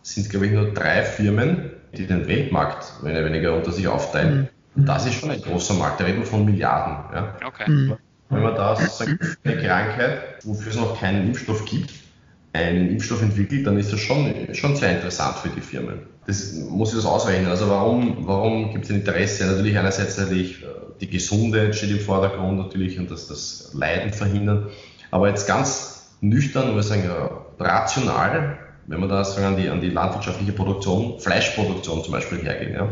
[0.02, 3.86] sind, es, glaube ich, nur drei Firmen, die den Weltmarkt mehr oder weniger unter sich
[3.86, 4.48] aufteilen.
[4.74, 4.86] Mhm.
[4.86, 7.14] Das ist schon ein großer Markt, da reden wir von Milliarden.
[7.14, 7.36] Ja.
[7.46, 7.70] Okay.
[7.70, 7.96] Mhm.
[8.30, 11.92] Wenn man da sozusagen eine Krankheit, wofür es noch keinen Impfstoff gibt,
[12.52, 16.00] einen Impfstoff entwickelt, dann ist das schon, schon sehr interessant für die Firmen.
[16.26, 17.48] Das muss ich das ausrechnen.
[17.48, 19.46] Also warum, warum gibt es ein Interesse?
[19.46, 20.66] Natürlich einerseits natürlich äh,
[21.00, 24.68] die Gesundheit steht im Vordergrund natürlich und das, das Leiden verhindern.
[25.10, 27.08] Aber jetzt ganz nüchtern, ich sagen,
[27.58, 28.58] rational
[28.90, 32.88] wenn wir da sagen, an die, an die landwirtschaftliche Produktion, Fleischproduktion zum Beispiel hergehen, ja,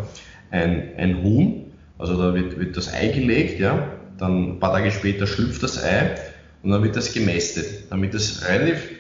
[0.51, 4.93] ein, ein Huhn, also da wird, wird das Ei gelegt, ja, dann ein paar Tage
[4.93, 6.15] später schlüpft das Ei
[6.63, 8.91] und dann wird das gemästet, damit es relativ,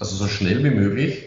[0.00, 1.24] also so schnell wie möglich,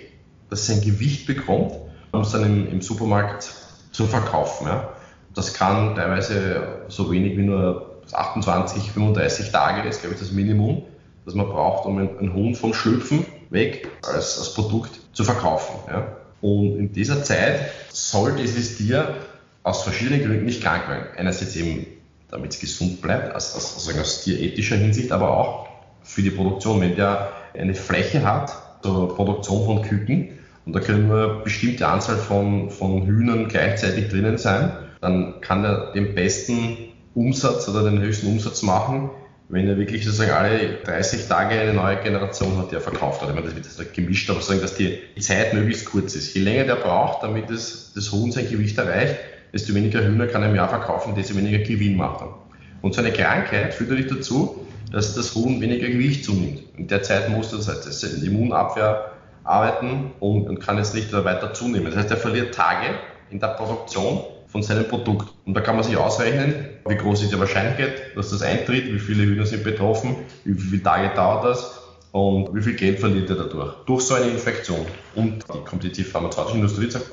[0.50, 1.74] dass es ein Gewicht bekommt,
[2.12, 3.54] um es dann im, im Supermarkt
[3.92, 4.68] zu verkaufen.
[4.68, 4.90] Ja.
[5.34, 10.84] Das kann teilweise so wenig wie nur 28, 35 Tage, ist glaube ich das Minimum,
[11.26, 15.76] das man braucht, um ein, ein Huhn vom Schlüpfen weg als, als Produkt zu verkaufen.
[15.90, 16.18] Ja.
[16.42, 19.16] Und in dieser Zeit soll dieses Tier
[19.62, 21.06] aus verschiedenen Gründen nicht krank werden.
[21.16, 21.86] Einerseits eben,
[22.30, 25.68] damit es gesund bleibt, aus, aus, also aus tierethischer Hinsicht, aber auch
[26.02, 26.82] für die Produktion.
[26.82, 30.30] Wenn der eine Fläche hat zur Produktion von Küken
[30.66, 35.92] und da können nur bestimmte Anzahl von, von Hühnern gleichzeitig drinnen sein, dann kann er
[35.94, 36.78] den besten
[37.16, 39.10] Umsatz oder den höchsten Umsatz machen,
[39.50, 43.30] wenn er wirklich sozusagen alle 30 Tage eine neue Generation hat, die er verkauft hat.
[43.30, 46.34] Ich meine, das wird jetzt gemischt, aber sagen, dass die Zeit möglichst kurz ist.
[46.34, 49.16] Je länger der braucht, damit das, das Huhn sein Gewicht erreicht,
[49.54, 52.38] desto weniger Hühner kann er im Jahr verkaufen, desto weniger Gewinn macht er.
[52.82, 56.62] Und so eine Krankheit führt natürlich dazu, dass das Huhn weniger Gewicht zunimmt.
[56.78, 59.12] In der Zeit muss das, heißt, das Immunabwehr
[59.44, 61.88] arbeiten und, und kann jetzt nicht weiter zunehmen.
[61.88, 62.88] Das heißt, er verliert Tage
[63.32, 65.34] in der Produktion von seinem Produkt.
[65.46, 66.54] Und da kann man sich ausrechnen,
[66.88, 70.84] wie groß ist die Wahrscheinlichkeit, dass das eintritt, wie viele Hühner sind betroffen, wie viele
[70.84, 73.74] Tage dauert das Und wie viel Geld verliert er dadurch?
[73.88, 74.86] Durch so eine Infektion.
[75.16, 77.12] Und die kompetitive pharmazeutische Industrie sagt,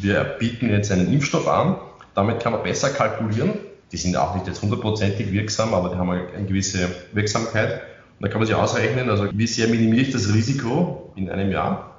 [0.00, 1.76] wir bieten jetzt einen Impfstoff an,
[2.16, 3.52] damit kann man besser kalkulieren.
[3.92, 7.82] Die sind auch nicht jetzt hundertprozentig wirksam, aber die haben eine gewisse Wirksamkeit.
[8.18, 11.50] Und da kann man sich ausrechnen, also wie sehr minimiere ich das Risiko in einem
[11.50, 11.90] Jahr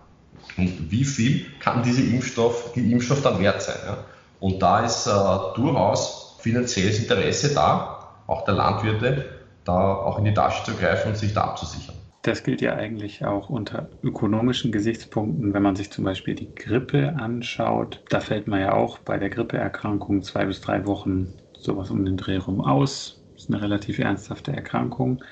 [0.58, 3.78] und wie viel kann dieser Impfstoff, die Impfstoff dann wert sein.
[3.86, 3.98] Ja?
[4.40, 5.12] Und da ist äh,
[5.56, 9.26] durchaus finanzielles Interesse da, auch der Landwirte,
[9.66, 11.96] da auch in die Tasche zu greifen und sich da abzusichern.
[12.24, 17.16] Das gilt ja eigentlich auch unter ökonomischen Gesichtspunkten, wenn man sich zum Beispiel die Grippe
[17.20, 18.04] anschaut.
[18.10, 22.18] Da fällt man ja auch bei der Grippeerkrankung zwei bis drei Wochen sowas um den
[22.18, 23.24] Dreh rum aus.
[23.34, 25.24] Das ist eine relativ ernsthafte Erkrankung.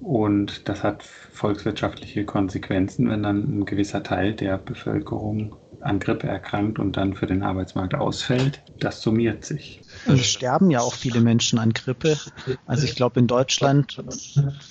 [0.00, 6.78] Und das hat volkswirtschaftliche Konsequenzen, wenn dann ein gewisser Teil der Bevölkerung an Grippe erkrankt
[6.78, 8.62] und dann für den Arbeitsmarkt ausfällt.
[8.78, 9.84] Das summiert sich.
[10.08, 12.18] Es sterben ja auch viele Menschen an Grippe.
[12.66, 14.02] Also ich glaube in Deutschland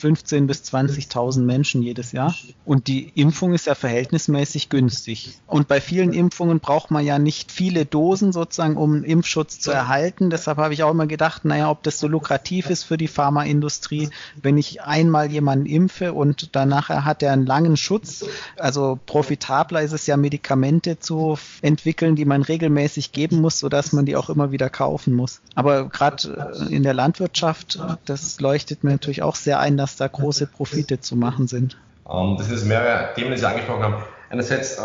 [0.01, 2.35] 15.000 bis 20.000 Menschen jedes Jahr.
[2.65, 5.37] Und die Impfung ist ja verhältnismäßig günstig.
[5.45, 9.71] Und bei vielen Impfungen braucht man ja nicht viele Dosen sozusagen, um einen Impfschutz zu
[9.71, 10.29] erhalten.
[10.29, 14.09] Deshalb habe ich auch immer gedacht, naja, ob das so lukrativ ist für die Pharmaindustrie,
[14.41, 18.25] wenn ich einmal jemanden impfe und danach hat er einen langen Schutz.
[18.57, 24.05] Also profitabler ist es ja, Medikamente zu entwickeln, die man regelmäßig geben muss, sodass man
[24.05, 25.26] die auch immer wieder kaufen muss.
[25.55, 30.07] Aber gerade äh, in der Landwirtschaft, das leuchtet mir natürlich auch sehr ein, dass da
[30.07, 31.77] große Profite zu machen sind.
[32.09, 33.95] Ähm, das sind mehrere Themen, die Sie angesprochen haben.
[34.29, 34.81] Einerseits äh,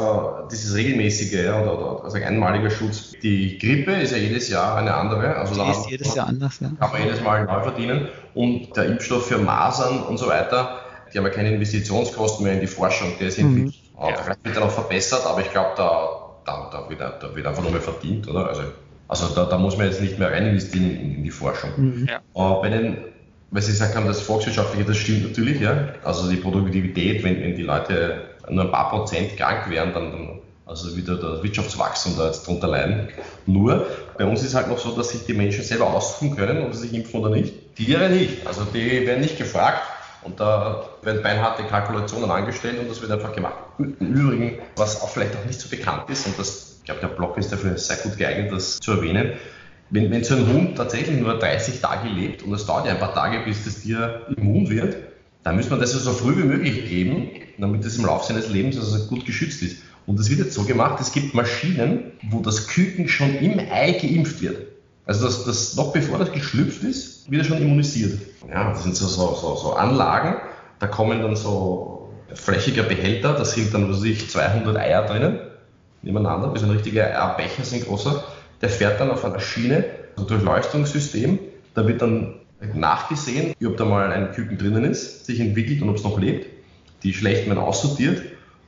[0.53, 3.13] dieses regelmäßige ja, oder, oder also einmaliger Schutz.
[3.23, 5.35] Die Grippe ist ja jedes Jahr eine andere.
[5.37, 6.71] Also die ist jedes Jahr anders, ja.
[6.79, 8.09] Kann man jedes Mal neu verdienen.
[8.35, 10.79] Und der Impfstoff für Masern und so weiter,
[11.13, 13.15] die haben ja keine Investitionskosten mehr in die Forschung.
[13.19, 13.73] Der ist mhm.
[13.99, 14.15] ja.
[14.15, 16.09] vielleicht wird er noch verbessert, aber ich glaube, da,
[16.45, 18.49] da, da, wird, da wird einfach mehr verdient, oder?
[18.49, 18.63] Also
[19.09, 21.71] also da, da muss man jetzt nicht mehr rein investieren in, in die Forschung.
[21.77, 22.09] Mhm.
[22.09, 22.21] Ja.
[22.55, 22.99] bei den,
[23.51, 25.89] weil Sie gesagt haben, das Volkswirtschaftliche, das stimmt natürlich, ja.
[26.05, 30.39] Also die Produktivität, wenn, wenn die Leute nur ein paar Prozent krank wären, dann, dann
[30.65, 33.09] also wieder das Wirtschaftswachstum da jetzt drunter leiden.
[33.47, 33.87] Nur,
[34.17, 36.89] bei uns ist halt noch so, dass sich die Menschen selber aussuchen können, ob sie
[36.89, 37.75] sich impfen oder nicht.
[37.77, 38.47] Tiere nicht.
[38.47, 39.83] Also die werden nicht gefragt.
[40.23, 43.55] Und da werden beinharte Kalkulationen angestellt und das wird einfach gemacht.
[43.79, 47.15] Im Übrigen, was auch vielleicht auch nicht so bekannt ist, und das ich glaube, der
[47.15, 49.35] Blog ist dafür sehr gut geeignet, das zu erwähnen.
[49.91, 52.99] Wenn, wenn so ein Hund tatsächlich nur 30 Tage lebt und es dauert ja ein
[52.99, 54.97] paar Tage, bis das Tier immun wird,
[55.45, 58.77] dann müsste man das so früh wie möglich geben, damit es im Laufe seines Lebens
[58.79, 59.83] also gut geschützt ist.
[60.07, 63.93] Und das wird jetzt so gemacht, es gibt Maschinen, wo das Küken schon im Ei
[63.93, 64.67] geimpft wird.
[65.07, 68.19] Also das, das noch bevor das geschlüpft ist, wird er schon immunisiert.
[68.49, 70.37] Ja, das sind so, so, so, so Anlagen,
[70.81, 75.39] da kommen dann so flächiger Behälter, da sind dann, was ich, 200 Eier drinnen
[76.03, 78.25] nebeneinander, wie so ein richtiger R-Becher, so großer.
[78.61, 79.85] Der fährt dann auf einer Schiene,
[80.17, 81.39] ein Durchleuchtungssystem.
[81.75, 82.35] Da wird dann
[82.75, 86.47] nachgesehen, ob da mal ein Küken drinnen ist, sich entwickelt und ob es noch lebt.
[87.03, 88.23] Die schlechten werden aussortiert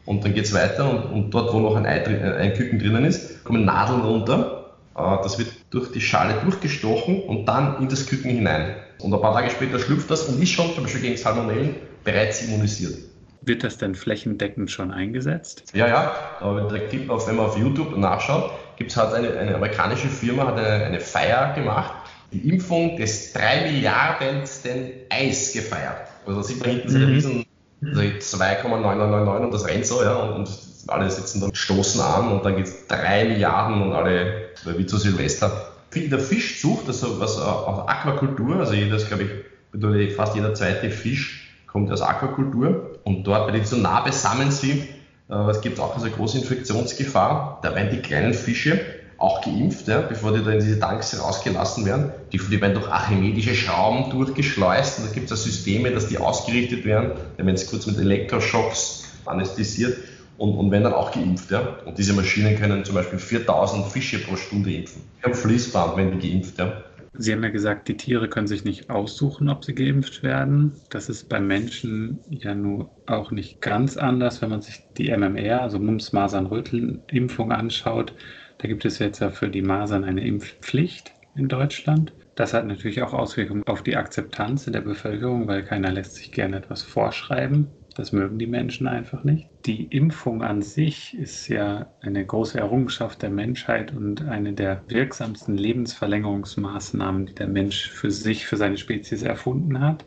[0.04, 3.04] und dann geht es weiter und, und, dort, wo noch ein, Ei, ein Küken drinnen
[3.04, 4.72] ist, kommen Nadeln runter.
[4.96, 8.74] Äh, das wird durch die Schale durchgestochen und dann in das Küken hinein.
[9.00, 12.42] Und ein paar Tage später schlüpft das und ist schon zum Beispiel gegen Salmonellen bereits
[12.42, 12.98] immunisiert.
[13.46, 15.64] Wird das denn flächendeckend schon eingesetzt?
[15.74, 16.14] Ja, ja.
[16.40, 20.08] Aber da gibt auf, wenn man auf YouTube nachschaut, gibt es halt eine, eine, amerikanische
[20.08, 21.92] Firma, hat eine, eine Feier gemacht,
[22.32, 26.08] die Impfung des 3 Milliardensten Eis gefeiert.
[26.26, 27.04] Also da sieht man hinten so mhm.
[27.04, 27.44] riesen
[27.86, 30.50] also 2,9999 und das rennt so, ja, und, und
[30.86, 34.96] alle sitzen dann, stoßen an und dann geht es 3 Milliarden und alle, wie zu
[34.96, 35.70] Silvester.
[35.94, 41.90] Der Fischzucht, also was auch Aquakultur, also jedes, glaube ich, fast jeder zweite Fisch kommt
[41.92, 44.82] aus Aquakultur und dort, weil die so nah beisammen sind,
[45.30, 47.60] äh, es gibt auch eine große Infektionsgefahr.
[47.62, 48.80] Da werden die kleinen Fische
[49.18, 52.12] auch geimpft, ja, bevor die da in diese Tanks rausgelassen werden.
[52.32, 56.84] Die, die werden durch archimedische Schrauben durchgeschleust und da gibt es Systeme, dass die ausgerichtet
[56.84, 57.12] werden.
[57.36, 59.98] Da werden sie kurz mit Elektroschocks anästhesiert
[60.36, 61.50] und, und werden dann auch geimpft.
[61.50, 61.78] Ja.
[61.84, 65.02] Und diese Maschinen können zum Beispiel 4000 Fische pro Stunde impfen.
[65.22, 66.58] Am Fließband werden die geimpft.
[66.58, 66.72] Ja.
[67.16, 70.72] Sie haben ja gesagt, die Tiere können sich nicht aussuchen, ob sie geimpft werden.
[70.90, 75.62] Das ist beim Menschen ja nur auch nicht ganz anders, wenn man sich die MMR,
[75.62, 78.14] also Mumps, Masern, Röteln Impfung anschaut.
[78.58, 82.12] Da gibt es jetzt ja für die Masern eine Impfpflicht in Deutschland.
[82.34, 86.32] Das hat natürlich auch Auswirkungen auf die Akzeptanz in der Bevölkerung, weil keiner lässt sich
[86.32, 87.68] gerne etwas vorschreiben.
[87.94, 89.48] Das mögen die Menschen einfach nicht.
[89.66, 95.56] Die Impfung an sich ist ja eine große Errungenschaft der Menschheit und eine der wirksamsten
[95.56, 100.04] Lebensverlängerungsmaßnahmen, die der Mensch für sich, für seine Spezies erfunden hat.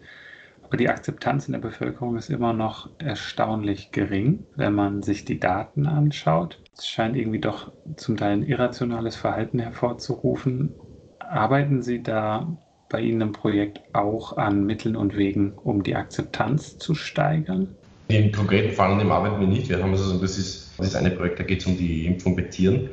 [0.64, 5.40] Aber die Akzeptanz in der Bevölkerung ist immer noch erstaunlich gering, wenn man sich die
[5.40, 6.62] Daten anschaut.
[6.78, 10.76] Es scheint irgendwie doch zum Teil ein irrationales Verhalten hervorzurufen.
[11.20, 12.58] Arbeiten Sie da
[12.90, 17.76] bei Ihnen im Projekt auch an Mitteln und Wegen, um die Akzeptanz zu steigern?
[18.08, 19.70] Im konkreten Fall dem arbeiten wir nicht.
[19.70, 22.44] Wir haben also, das ist das eine Projekt, da geht es um die Impfung bei
[22.44, 22.90] Tieren.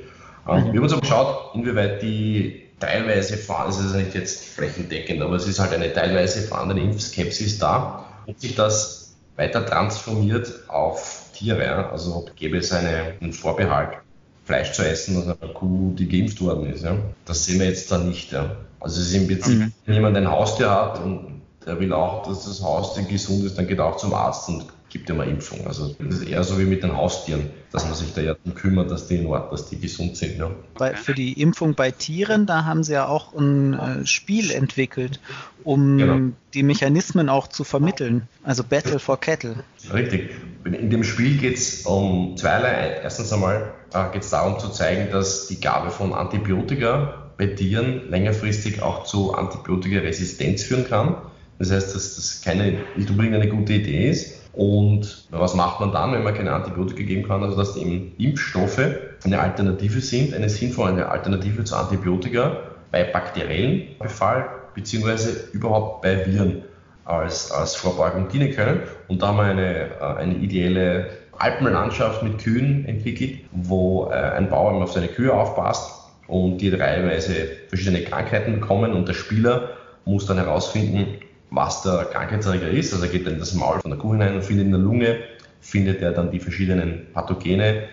[0.48, 0.72] Ähm, mhm.
[0.72, 5.46] Wir haben uns aber geschaut, inwieweit die teilweise, das ist nicht jetzt flächendeckend, aber es
[5.46, 11.90] ist halt eine teilweise vorhandene Impfskepsis da und sich das weiter transformiert auf Tiere.
[11.90, 13.98] Also gäbe es eine, einen Vorbehalt,
[14.44, 16.85] Fleisch zu essen aus einer Kuh, die geimpft worden ist.
[16.85, 16.96] Ja.
[17.24, 18.33] Das sehen wir jetzt da nicht.
[18.33, 18.57] Ja.
[18.85, 19.73] Also es ist im Prinzip, mhm.
[19.87, 23.66] wenn jemand ein Haustier hat und der will auch, dass das Haustier gesund ist, dann
[23.66, 25.66] geht er auch zum Arzt und gibt ja mal Impfung.
[25.66, 28.55] Also das ist eher so wie mit den Haustieren, dass man sich da ja darum
[28.55, 30.38] kümmert, dass die in Ordnung, dass die gesund sind.
[30.38, 30.51] Ja.
[30.77, 35.18] Bei, für die Impfung bei Tieren, da haben sie ja auch ein äh, Spiel entwickelt,
[35.64, 36.33] um genau.
[36.53, 38.29] die Mechanismen auch zu vermitteln.
[38.42, 39.57] Also Battle for Cattle.
[39.92, 40.31] Richtig.
[40.64, 43.01] In dem Spiel geht es um zweierlei.
[43.03, 48.09] Erstens einmal äh, geht es darum zu zeigen, dass die Gabe von Antibiotika bei Tieren
[48.11, 51.16] längerfristig auch zu Antibiotikaresistenz führen kann.
[51.59, 54.40] Das heißt, dass das keine nicht unbedingt eine gute Idee ist.
[54.53, 57.42] Und was macht man dann, wenn man keine Antibiotika geben kann?
[57.42, 58.81] Also dass eben Impfstoffe
[59.25, 62.59] eine Alternative sind, eine sinnvolle Alternative zu Antibiotika
[62.92, 66.62] bei bakteriellen Befall beziehungsweise überhaupt bei Viren
[67.05, 68.83] als, als Vorbeugung dienen können.
[69.09, 74.49] Und da haben wir eine, äh, eine ideelle Alpenlandschaft mit Kühen entwickelt, wo äh, ein
[74.49, 79.70] Bauer auf seine Kühe aufpasst und die reihenweise verschiedene Krankheiten bekommen und der Spieler
[80.04, 81.18] muss dann herausfinden,
[81.50, 82.92] was der Krankheitserreger ist.
[82.92, 84.80] Also er geht dann in das Maul von der Kuh hinein und findet in der
[84.80, 85.18] Lunge,
[85.60, 87.84] findet er dann die verschiedenen Pathogene,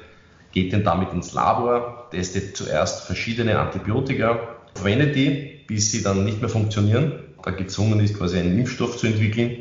[0.51, 4.39] geht dann damit ins Labor, testet zuerst verschiedene Antibiotika,
[4.75, 7.13] verwendet die, bis sie dann nicht mehr funktionieren,
[7.43, 9.57] da gezwungen ist, quasi einen Impfstoff zu entwickeln.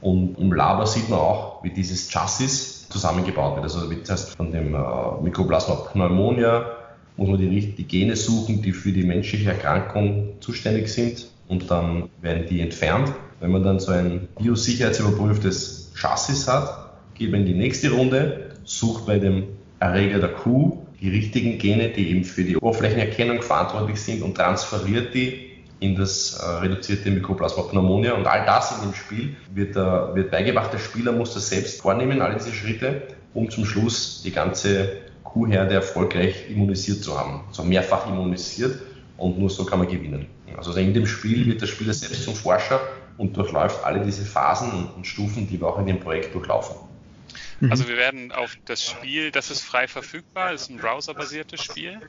[0.00, 3.64] Und im Labor sieht man auch, wie dieses Chassis zusammengebaut wird.
[3.64, 4.78] Also das heißt, von dem äh,
[5.22, 6.81] Mycoplasma pneumonia
[7.16, 12.08] muss man die, die Gene suchen, die für die menschliche Erkrankung zuständig sind und dann
[12.20, 13.12] werden die entfernt.
[13.40, 19.06] Wenn man dann so ein biosicherheitsüberprüftes Chassis hat, geht man in die nächste Runde, sucht
[19.06, 19.44] bei dem
[19.80, 25.12] Erreger der Kuh die richtigen Gene, die eben für die Oberflächenerkennung verantwortlich sind und transferiert
[25.12, 28.12] die in das äh, reduzierte Mycoplasma pneumonia.
[28.12, 30.72] Und all das in dem Spiel wird, äh, wird beigebracht.
[30.72, 33.02] Der Spieler muss das selbst vornehmen, alle diese Schritte,
[33.34, 37.44] um zum Schluss die ganze Kuhherde erfolgreich immunisiert zu haben.
[37.48, 38.80] Also mehrfach immunisiert
[39.16, 40.26] und nur so kann man gewinnen.
[40.56, 42.80] Also in dem Spiel wird der Spieler selbst zum Forscher
[43.16, 46.74] und durchläuft alle diese Phasen und Stufen, die wir auch in dem Projekt durchlaufen.
[47.60, 47.70] Mhm.
[47.70, 52.00] Also wir werden auf das Spiel, das ist frei verfügbar, ist ein browserbasiertes Spiel.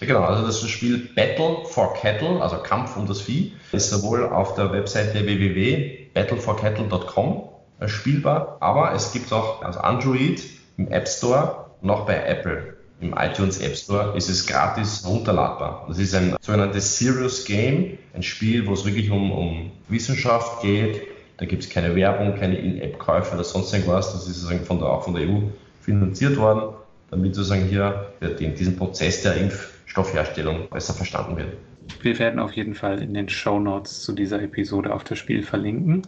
[0.00, 4.26] Ja, genau, also das Spiel Battle for Cattle, also Kampf um das Vieh, ist sowohl
[4.26, 7.48] auf der Webseite www.battleforcattle.com
[7.86, 10.42] spielbar, aber es gibt auch als Android
[10.76, 15.84] im App Store noch bei Apple im iTunes App Store ist es gratis runterladbar.
[15.88, 21.02] Das ist ein sogenanntes Serious Game, ein Spiel, wo es wirklich um, um Wissenschaft geht.
[21.36, 24.12] Da gibt es keine Werbung, keine In-App-Käufe oder sonst irgendwas.
[24.12, 25.42] Das ist sozusagen von der, auch von der EU
[25.80, 26.74] finanziert worden,
[27.10, 31.56] damit sozusagen hier diesen Prozess der Impfstoffherstellung besser verstanden wird.
[32.02, 35.42] Wir werden auf jeden Fall in den Show Notes zu dieser Episode auf das Spiel
[35.42, 36.02] verlinken.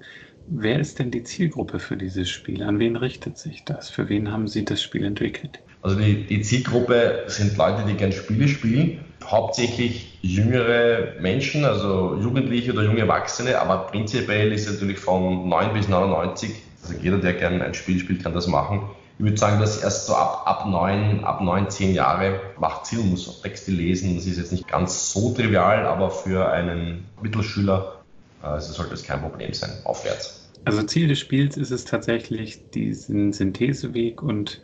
[0.52, 2.64] Wer ist denn die Zielgruppe für dieses Spiel?
[2.64, 3.88] An wen richtet sich das?
[3.88, 5.60] Für wen haben Sie das Spiel entwickelt?
[5.80, 12.72] Also die, die Zielgruppe sind Leute, die gerne Spiele spielen, hauptsächlich jüngere Menschen, also Jugendliche
[12.72, 16.50] oder junge Erwachsene, aber prinzipiell ist es natürlich von 9 bis 99,
[16.82, 18.82] also jeder, der gerne ein Spiel spielt, kann das machen.
[19.18, 23.08] Ich würde sagen, dass erst so ab, ab 9, ab 9, 10 Jahre macht Sinn,
[23.08, 24.16] muss auch Texte lesen.
[24.16, 28.00] Das ist jetzt nicht ganz so trivial, aber für einen Mittelschüler
[28.42, 30.39] also sollte es kein Problem sein, aufwärts.
[30.64, 34.60] Also Ziel des Spiels ist es tatsächlich, diesen Syntheseweg und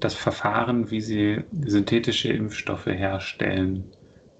[0.00, 3.92] das Verfahren, wie sie synthetische Impfstoffe herstellen,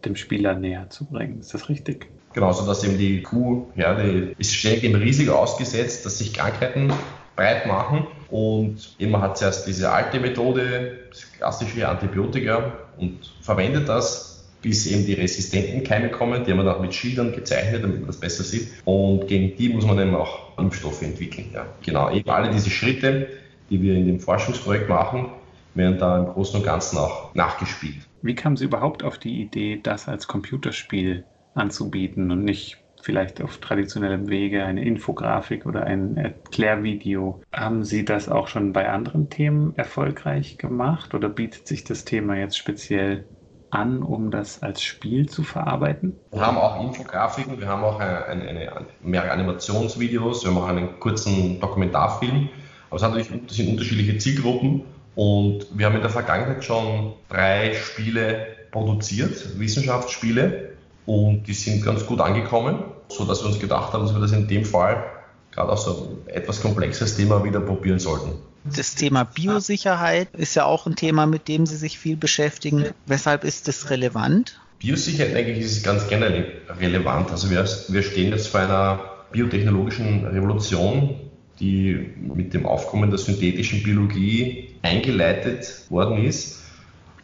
[0.04, 1.40] dem Spieler näher zu bringen.
[1.40, 2.08] Ist das richtig?
[2.34, 6.92] Genau, so dass eben die Kuhherde ist ständig im Risiko ausgesetzt, dass sich Krankheiten
[7.36, 8.06] breit machen.
[8.30, 14.31] Und man hat zuerst diese alte Methode, das klassische Antibiotika, und verwendet das,
[14.62, 16.44] bis eben die resistenten Keime kommen.
[16.44, 18.68] Die haben wir auch mit Schildern gezeichnet, damit man das besser sieht.
[18.84, 21.50] Und gegen die muss man eben auch Impfstoffe entwickeln.
[21.52, 21.66] Ja.
[21.84, 23.28] Genau, eben alle diese Schritte,
[23.68, 25.26] die wir in dem Forschungsprojekt machen,
[25.74, 28.08] werden da im Großen und Ganzen auch nachgespielt.
[28.22, 33.58] Wie kam Sie überhaupt auf die Idee, das als Computerspiel anzubieten und nicht vielleicht auf
[33.58, 37.42] traditionellem Wege eine Infografik oder ein Erklärvideo.
[37.52, 42.36] Haben Sie das auch schon bei anderen Themen erfolgreich gemacht oder bietet sich das Thema
[42.36, 43.24] jetzt speziell
[43.72, 46.16] an, um das als Spiel zu verarbeiten?
[46.30, 50.68] Wir haben auch Infografiken, wir haben auch eine, eine, eine, mehrere Animationsvideos, wir haben auch
[50.68, 52.48] einen kurzen Dokumentarfilm.
[52.90, 54.82] Aber es natürlich, das sind unterschiedliche Zielgruppen
[55.14, 60.72] und wir haben in der Vergangenheit schon drei Spiele produziert, Wissenschaftsspiele,
[61.06, 64.46] und die sind ganz gut angekommen, sodass wir uns gedacht haben, dass wir das in
[64.46, 65.04] dem Fall
[65.50, 68.32] gerade auf so ein etwas komplexes Thema wieder probieren sollten.
[68.64, 72.86] Das Thema Biosicherheit ist ja auch ein Thema, mit dem Sie sich viel beschäftigen.
[73.06, 74.60] Weshalb ist das relevant?
[74.78, 77.30] Biosicherheit, denke ich, ist ganz generell relevant.
[77.30, 79.00] Also wir, wir stehen jetzt vor einer
[79.32, 81.16] biotechnologischen Revolution,
[81.60, 86.62] die mit dem Aufkommen der synthetischen Biologie eingeleitet worden ist,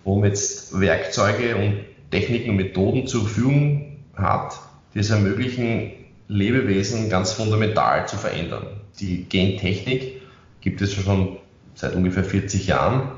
[0.05, 4.59] man jetzt Werkzeuge und Techniken und Methoden zur Verfügung hat,
[4.95, 5.93] die es ermöglichen,
[6.29, 8.67] Lebewesen ganz fundamental zu verändern.
[9.01, 10.18] Die Gentechnik
[10.69, 11.39] gibt es schon
[11.75, 13.13] seit ungefähr 40 Jahren,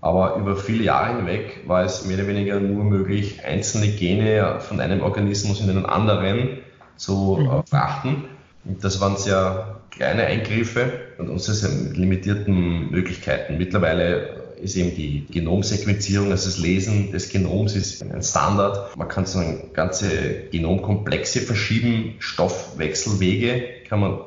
[0.00, 4.80] aber über viele Jahre hinweg war es mehr oder weniger nur möglich, einzelne Gene von
[4.80, 6.58] einem Organismus in einen anderen
[6.96, 7.62] zu mhm.
[7.70, 8.24] brachten.
[8.64, 13.58] Das waren sehr kleine Eingriffe und unsere limitierten Möglichkeiten.
[13.58, 18.96] Mittlerweile ist eben die Genomsequenzierung, also das Lesen des Genoms ist ein Standard.
[18.96, 19.40] Man kann so
[19.72, 24.18] ganze Genomkomplexe verschieben, Stoffwechselwege kann man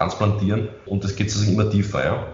[0.00, 2.04] transplantieren und das geht sozusagen immer tiefer.
[2.04, 2.26] Ja.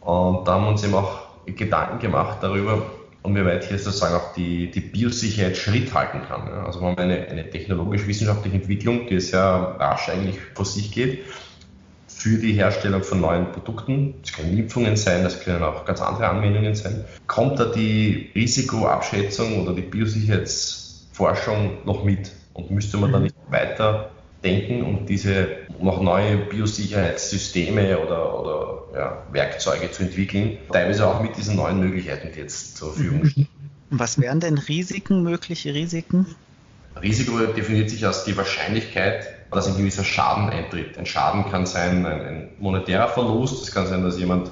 [0.00, 2.82] Und da haben wir uns eben auch Gedanken gemacht darüber,
[3.24, 6.46] inwieweit hier sozusagen auch die, die Biosicherheit Schritt halten kann.
[6.46, 6.66] Ja.
[6.66, 11.24] Also wir haben eine, eine technologisch-wissenschaftliche Entwicklung, die sehr rasch eigentlich vor sich geht
[12.06, 14.14] für die Herstellung von neuen Produkten.
[14.20, 17.04] Das können Impfungen sein, das können auch ganz andere Anwendungen sein.
[17.26, 22.32] Kommt da die Risikoabschätzung oder die Biosicherheitsforschung noch mit?
[22.52, 23.24] Und müsste man da mhm.
[23.24, 24.10] nicht weiter
[24.44, 25.48] denken und diese
[25.80, 32.28] noch neue Biosicherheitssysteme oder, oder ja, Werkzeuge zu entwickeln, teilweise auch mit diesen neuen Möglichkeiten,
[32.34, 33.28] die jetzt zur Verfügung mhm.
[33.28, 33.48] stehen.
[33.90, 36.26] Was wären denn Risiken, mögliche Risiken?
[37.00, 40.96] Risiko definiert sich als die Wahrscheinlichkeit, dass ein gewisser Schaden eintritt.
[40.98, 44.50] Ein Schaden kann sein ein, ein monetärer Verlust, es kann sein, dass jemand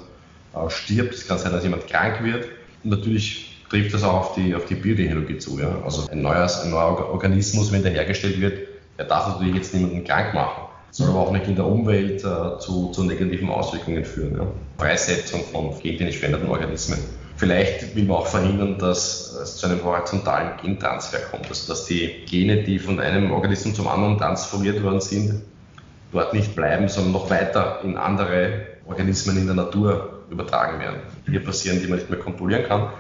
[0.55, 2.47] äh, stirbt, es kann sein, dass jemand krank wird.
[2.85, 5.59] Und natürlich trifft das auch auf die, auf die Biotechnologie zu.
[5.59, 5.83] Ja?
[5.85, 8.59] Also ein, neues, ein neuer Organismus, wenn der hergestellt wird,
[9.03, 12.59] der darf natürlich jetzt niemanden krank machen, soll aber auch nicht in der Umwelt äh,
[12.59, 14.37] zu, zu negativen Auswirkungen führen.
[14.37, 14.47] Ja?
[14.79, 16.99] Freisetzung von gentechnisch veränderten Organismen.
[17.37, 22.25] Vielleicht will man auch verhindern, dass es zu einem horizontalen Gentransfer kommt, also dass die
[22.27, 25.43] Gene, die von einem Organismus zum anderen transferiert worden sind,
[26.13, 31.01] dort nicht bleiben, sondern noch weiter in andere Organismen in der Natur übertragen werden.
[31.27, 32.91] Hier passieren, die man nicht mehr kontrollieren kann.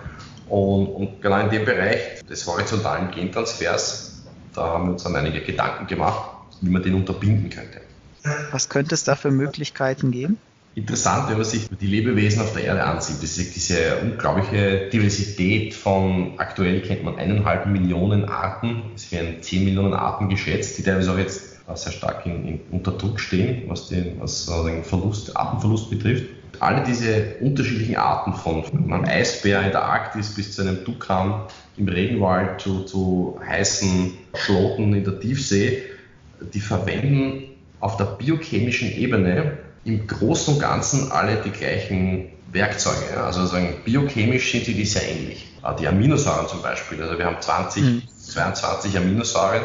[0.48, 4.11] Und, und genau in dem Bereich des horizontalen Gentransfers,
[4.54, 6.30] da haben wir uns dann einige Gedanken gemacht,
[6.60, 7.80] wie man den unterbinden könnte.
[8.52, 10.38] Was könnte es da für Möglichkeiten geben?
[10.74, 13.22] interessant, wenn man sich die Lebewesen auf der Erde ansieht.
[13.22, 19.64] Das ist diese unglaubliche Diversität von, aktuell kennt man eineinhalb Millionen Arten, es werden zehn
[19.64, 23.88] Millionen Arten geschätzt, die teilweise auch jetzt sehr stark in, in, unter Druck stehen, was
[23.88, 26.24] den, was den Verlust, Artenverlust betrifft.
[26.62, 31.42] Alle diese unterschiedlichen Arten von einem Eisbär in der Arktis bis zu einem Tukan
[31.76, 35.82] im Regenwald zu, zu heißen Schloten in der Tiefsee,
[36.54, 37.42] die verwenden
[37.80, 43.20] auf der biochemischen Ebene im Großen und Ganzen alle die gleichen Werkzeuge.
[43.20, 45.48] Also sagen, biochemisch sind die sehr ähnlich.
[45.62, 47.02] Ah, die Aminosäuren zum Beispiel.
[47.02, 48.02] Also wir haben 20, mhm.
[48.16, 49.62] 22 Aminosäuren,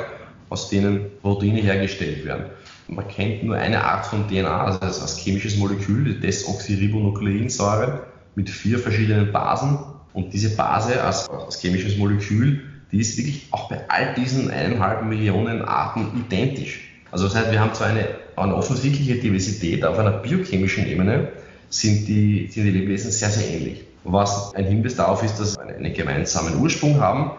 [0.50, 2.46] aus denen Proteine hergestellt werden.
[2.88, 8.80] Man kennt nur eine Art von DNA, also als chemisches Molekül, die Desoxyribonukleinsäure mit vier
[8.80, 9.80] verschiedenen Basen.
[10.14, 15.04] Und diese Base als, als chemisches Molekül, die ist wirklich auch bei all diesen eineinhalb
[15.04, 16.88] Millionen Arten identisch.
[17.12, 21.30] Also das heißt, wir haben zwar eine, eine offensichtliche Diversität auf einer biochemischen Ebene,
[21.70, 23.84] sind die, sind die Lebewesen sehr, sehr ähnlich.
[24.04, 27.32] Was ein Hinweis darauf ist, dass sie einen gemeinsamen Ursprung haben.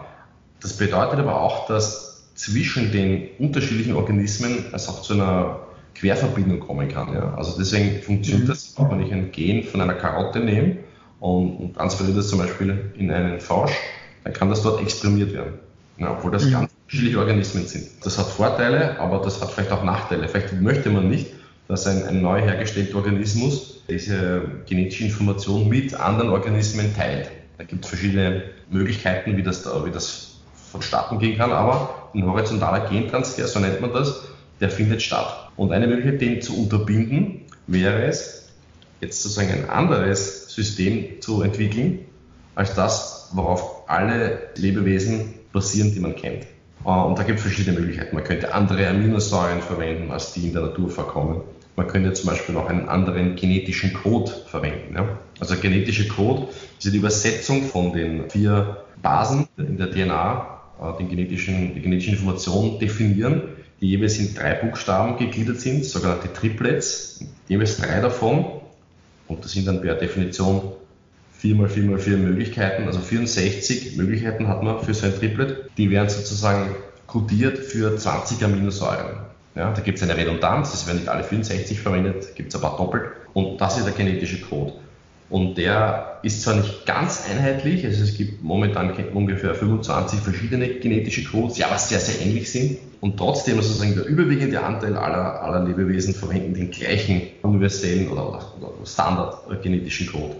[0.61, 2.08] Das bedeutet aber auch, dass
[2.39, 5.59] zwischen den unterschiedlichen Organismen es auch zu einer
[5.93, 7.13] Querverbindung kommen kann.
[7.13, 7.33] Ja.
[7.35, 8.47] Also deswegen funktioniert mhm.
[8.47, 10.77] das, auch wenn ich ein Gen von einer Karotte nehme
[11.19, 13.73] und, und transferiere das zum Beispiel in einen Frosch,
[14.23, 15.55] dann kann das dort exprimiert werden.
[15.97, 16.51] Ja, obwohl das mhm.
[16.51, 17.87] ganz unterschiedliche Organismen sind.
[18.05, 20.29] Das hat Vorteile, aber das hat vielleicht auch Nachteile.
[20.29, 21.27] Vielleicht möchte man nicht,
[21.67, 27.29] dass ein, ein neu hergestellter Organismus diese genetische Information mit anderen Organismen teilt.
[27.57, 30.37] Da gibt es verschiedene Möglichkeiten, wie das, da, wie das
[30.71, 34.23] vonstatten gehen kann, aber ein horizontaler Gentransfer, so nennt man das,
[34.59, 35.49] der findet statt.
[35.55, 38.49] Und eine Möglichkeit, den zu unterbinden, wäre es,
[39.01, 41.99] jetzt sozusagen ein anderes System zu entwickeln,
[42.55, 46.45] als das, worauf alle Lebewesen basieren, die man kennt.
[46.85, 48.15] Äh, und da gibt es verschiedene Möglichkeiten.
[48.15, 51.41] Man könnte andere Aminosäuren verwenden, als die in der Natur vorkommen.
[51.75, 54.95] Man könnte zum Beispiel auch einen anderen genetischen Code verwenden.
[54.95, 55.17] Ja?
[55.39, 56.47] Also genetische Code
[56.77, 60.58] ist die Übersetzung von den vier Basen in der DNA,
[60.99, 63.41] den genetischen, die genetische Information definieren,
[63.81, 68.45] die jeweils in drei Buchstaben gegliedert sind, sogenannte Triplets, jeweils drei davon.
[69.27, 70.73] Und das sind dann per Definition
[71.33, 75.69] 4 mal 4 mal 4 Möglichkeiten, also 64 Möglichkeiten hat man für so ein Triplet.
[75.77, 76.75] Die werden sozusagen
[77.07, 79.17] kodiert für 20 Aminosäuren.
[79.55, 82.77] Ja, da gibt es eine Redundanz, es werden nicht alle 64 verwendet, gibt es aber
[82.77, 83.05] doppelt.
[83.33, 84.73] Und das ist der genetische Code.
[85.29, 91.23] Und der ist zwar nicht ganz einheitlich, also es gibt momentan ungefähr 25 verschiedene genetische
[91.23, 92.79] Codes, die aber sehr, sehr ähnlich sind.
[92.99, 98.27] Und trotzdem sozusagen der überwiegende Anteil aller, aller Lebewesen verwenden den gleichen universellen oder,
[98.59, 100.35] oder Standard-genetischen Code.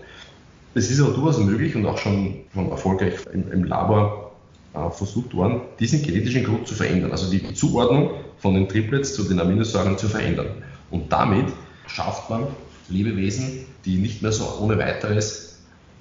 [0.73, 4.31] Es ist aber durchaus möglich und auch schon, schon erfolgreich im, im Labor
[4.73, 9.23] äh, versucht worden, diesen genetischen Code zu verändern, also die Zuordnung von den Triplets zu
[9.23, 10.47] den Aminosäuren zu verändern.
[10.91, 11.45] Und damit
[11.87, 12.47] schafft man
[12.89, 15.49] Lebewesen, die nicht mehr so ohne weiteres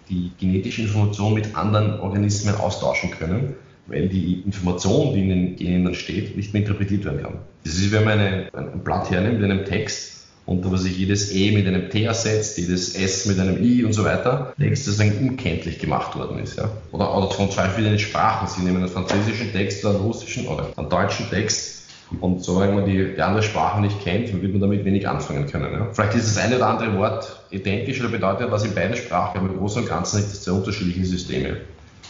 [0.09, 3.55] die genetische Information mit anderen Organismen austauschen können,
[3.87, 7.39] weil die Information, die in den Genen dann steht, nicht mehr interpretiert werden kann.
[7.65, 11.35] Das ist, wenn man eine, ein Blatt hernimmt mit einem Text und da sich jedes
[11.35, 15.29] E mit einem T ersetzt, jedes S mit einem I und so weiter, Text sozusagen
[15.29, 16.57] unkenntlich gemacht worden ist.
[16.57, 16.71] Ja?
[16.93, 18.49] Oder, oder von zwei verschiedenen Sprachen.
[18.49, 21.78] Sie nehmen einen französischen Text oder einen russischen oder einen deutschen Text
[22.21, 25.73] und solange man die, die andere Sprache nicht kennt, wird man damit wenig anfangen können.
[25.73, 25.89] Ja?
[25.93, 29.51] Vielleicht ist das eine oder andere Wort identisch oder bedeutet was in beiden Sprachen, aber
[29.51, 31.59] im Großen und Ganzen sind das zwei unterschiedliche Systeme.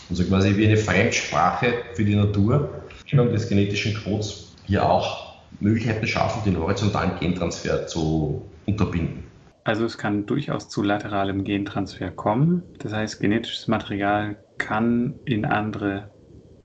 [0.08, 2.70] Und so quasi wie eine Fremdsprache für die Natur,
[3.12, 9.24] und des genetischen Codes hier auch Möglichkeiten schaffen, den horizontalen Gentransfer zu unterbinden.
[9.64, 12.62] Also es kann durchaus zu lateralem Gentransfer kommen.
[12.78, 16.10] Das heißt, genetisches Material kann in andere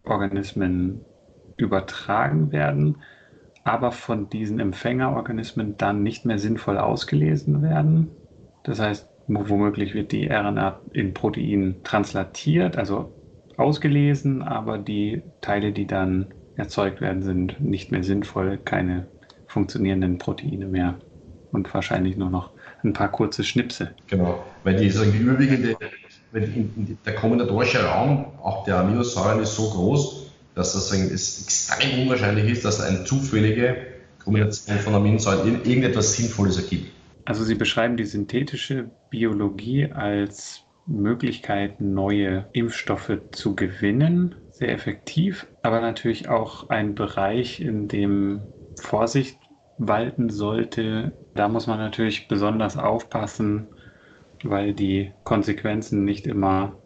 [0.04, 1.02] Organismen
[1.58, 2.98] übertragen werden
[3.64, 8.12] aber von diesen Empfängerorganismen dann nicht mehr sinnvoll ausgelesen werden.
[8.64, 13.14] Das heißt, womöglich wird die RNA in Protein translatiert, also
[13.58, 19.08] ausgelesen, aber die Teile, die dann erzeugt werden, sind nicht mehr sinnvoll, keine
[19.48, 21.00] funktionierenden Proteine mehr
[21.52, 22.52] und wahrscheinlich nur noch
[22.84, 23.92] ein paar kurze Schnipse.
[24.08, 25.78] Genau, weil die, sagen, die überwiegende,
[27.06, 30.23] der kombinatorische Raum, auch der Aminosäuren ist so groß,
[30.56, 33.78] dass das es extrem unwahrscheinlich ist, dass eine zufällige
[34.24, 36.92] Kombination von Aminosäuren irgendetwas Sinnvolles ergibt.
[37.26, 45.80] Also Sie beschreiben die synthetische Biologie als Möglichkeit, neue Impfstoffe zu gewinnen, sehr effektiv, aber
[45.82, 48.42] natürlich auch ein Bereich, in dem
[48.80, 49.40] Vorsicht
[49.78, 51.14] walten sollte.
[51.36, 53.68] Da muss man natürlich besonders aufpassen,
[54.44, 56.83] weil die Konsequenzen nicht immer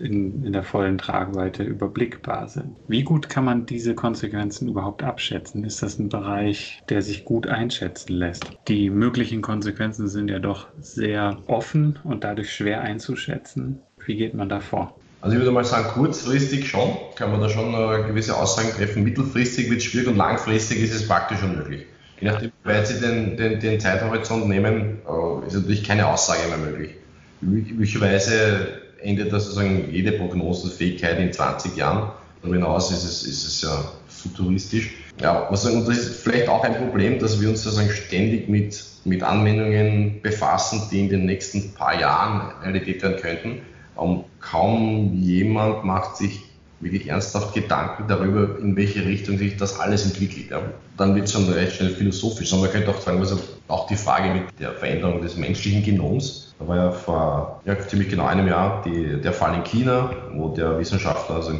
[0.00, 2.76] in, in der vollen Tragweite überblickbar sind.
[2.88, 5.64] Wie gut kann man diese Konsequenzen überhaupt abschätzen?
[5.64, 8.50] Ist das ein Bereich, der sich gut einschätzen lässt?
[8.68, 13.80] Die möglichen Konsequenzen sind ja doch sehr offen und dadurch schwer einzuschätzen.
[14.04, 14.96] Wie geht man da vor?
[15.20, 19.04] Also ich würde mal sagen, kurzfristig schon, kann man da schon äh, gewisse Aussagen treffen.
[19.04, 21.84] Mittelfristig wird es schwierig und langfristig ist es praktisch unmöglich.
[22.20, 26.48] Je nachdem, wie weit Sie den, den, den Zeithorizont nehmen, äh, ist natürlich keine Aussage
[26.48, 26.94] mehr möglich.
[27.42, 32.10] Üblicherweise endet das sozusagen jede Prognosefähigkeit in 20 Jahren.
[32.42, 34.94] Darüber hinaus ist es, ist es ja futuristisch.
[35.20, 38.82] Ja, was und das ist vielleicht auch ein Problem, dass wir uns sozusagen ständig mit,
[39.04, 43.60] mit Anwendungen befassen, die in den nächsten paar Jahren Realität werden könnten.
[43.96, 46.40] Und kaum jemand macht sich
[46.80, 50.50] wirklich ernsthaft Gedanken darüber, in welche Richtung sich das alles entwickelt.
[50.50, 50.62] Ja.
[50.96, 52.52] Dann wird es schon recht schnell philosophisch.
[52.52, 53.38] Und man könnte auch sagen, also
[53.68, 58.10] auch die Frage mit der Veränderung des menschlichen Genoms, da war ja vor ja, ziemlich
[58.10, 61.58] genau einem Jahr die, der Fall in China, wo der Wissenschaftler also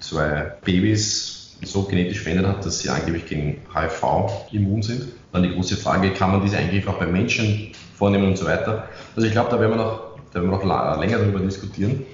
[0.00, 4.02] zwei Babys so genetisch verändert hat, dass sie angeblich gegen HIV
[4.52, 5.08] immun sind.
[5.32, 8.86] Dann die große Frage, kann man diese Eingriffe auch bei Menschen vornehmen und so weiter.
[9.16, 12.04] Also ich glaube, da werden wir noch, da werden wir noch länger darüber diskutieren.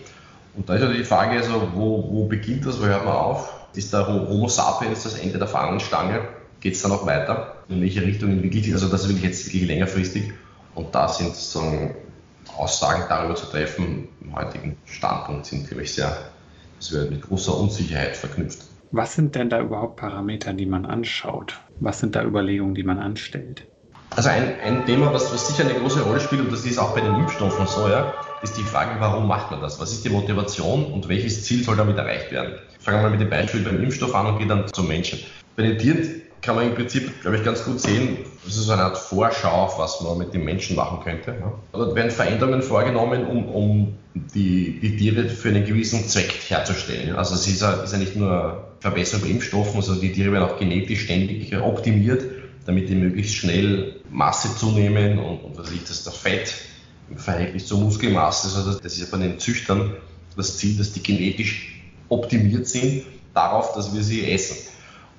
[0.57, 3.53] Und da ist natürlich die Frage, also, wo, wo beginnt das, wo hört man auf?
[3.75, 6.21] Ist der Homo sapiens das Ende der Fahnenstange?
[6.61, 7.57] Geht es dann noch weiter?
[7.69, 8.75] In welche Richtung entwickelt sich?
[8.75, 10.33] Also das ist wirklich jetzt wirklich längerfristig.
[10.75, 11.95] Und da sind sozusagen
[12.57, 16.17] Aussagen darüber zu treffen, im heutigen Standpunkt sind, glaube ich, sehr,
[16.79, 18.65] das wird mit großer Unsicherheit verknüpft.
[18.93, 21.61] Was sind denn da überhaupt Parameter, die man anschaut?
[21.79, 23.67] Was sind da Überlegungen, die man anstellt?
[24.17, 26.95] Also ein, ein Thema, was, was sicher eine große Rolle spielt, und das ist auch
[26.95, 29.79] bei den Impfstoffen so, ja, ist die Frage, warum macht man das?
[29.79, 32.59] Was ist die Motivation und welches Ziel soll damit erreicht werden?
[32.81, 35.21] Fangen wir mal mit dem Beispiel beim Impfstoff an und gehen dann zum Menschen.
[35.57, 38.73] Bei den Tieren kann man im Prinzip, glaube ich, ganz gut sehen, das ist so
[38.73, 41.37] eine Art Vorschau auf, was man mit den Menschen machen könnte.
[41.39, 41.53] Ja.
[41.73, 47.15] Dort werden Veränderungen vorgenommen, um, um die, die, Tiere für einen gewissen Zweck herzustellen.
[47.17, 50.45] Also es ist ja, ist ja nicht nur Verbesserung bei Impfstoffen, sondern die Tiere werden
[50.45, 52.25] auch genetisch ständig optimiert,
[52.67, 56.55] damit die möglichst schnell Masse zunehmen und, und was ich, das der Fett
[57.11, 59.95] im Verhältnis zur Muskelmasse, also das ist ja bei den Züchtern
[60.37, 64.57] das Ziel, dass die genetisch optimiert sind darauf, dass wir sie essen.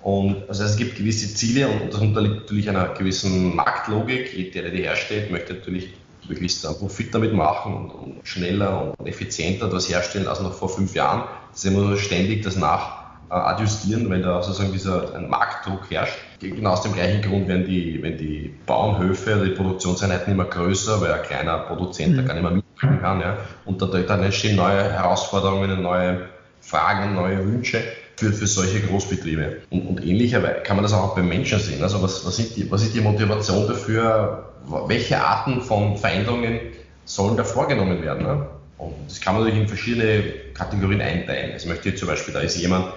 [0.04, 4.34] Und also es gibt gewisse Ziele und das unterliegt natürlich einer gewissen Marktlogik.
[4.34, 5.94] Jeder, der die herstellt, möchte natürlich
[6.28, 10.96] möglichst einen Profit damit machen und, schneller und effizienter das herstellen als noch vor fünf
[10.96, 11.24] Jahren.
[11.52, 16.18] Das ist immer so ständig das Nach, adjustieren, wenn da sozusagen dieser ein Marktdruck herrscht.
[16.40, 21.14] Genau aus dem gleichen Grund, wenn die, wenn die Bauernhöfe, die Produktionseinheiten immer größer, weil
[21.14, 22.18] ein kleiner Produzent mhm.
[22.18, 23.22] da gar nicht mehr mitmachen kann.
[23.22, 23.38] Ja.
[23.66, 26.24] Und da, dann entstehen neue Herausforderungen, neue
[26.60, 27.82] Fragen, neue Wünsche
[28.22, 29.62] für, für solche Großbetriebe.
[29.72, 31.82] Und, und ähnlicherweise kann man das auch bei Menschen sehen.
[31.82, 34.46] Also was, was, sind die, was ist die Motivation dafür?
[34.88, 36.60] Welche Arten von Veränderungen
[37.06, 38.24] sollen da vorgenommen werden?
[38.24, 38.46] Ne?
[38.78, 41.54] Und das kann man natürlich in verschiedene Kategorien einteilen.
[41.54, 42.94] Also ich möchte jetzt zum Beispiel, da ist jemand,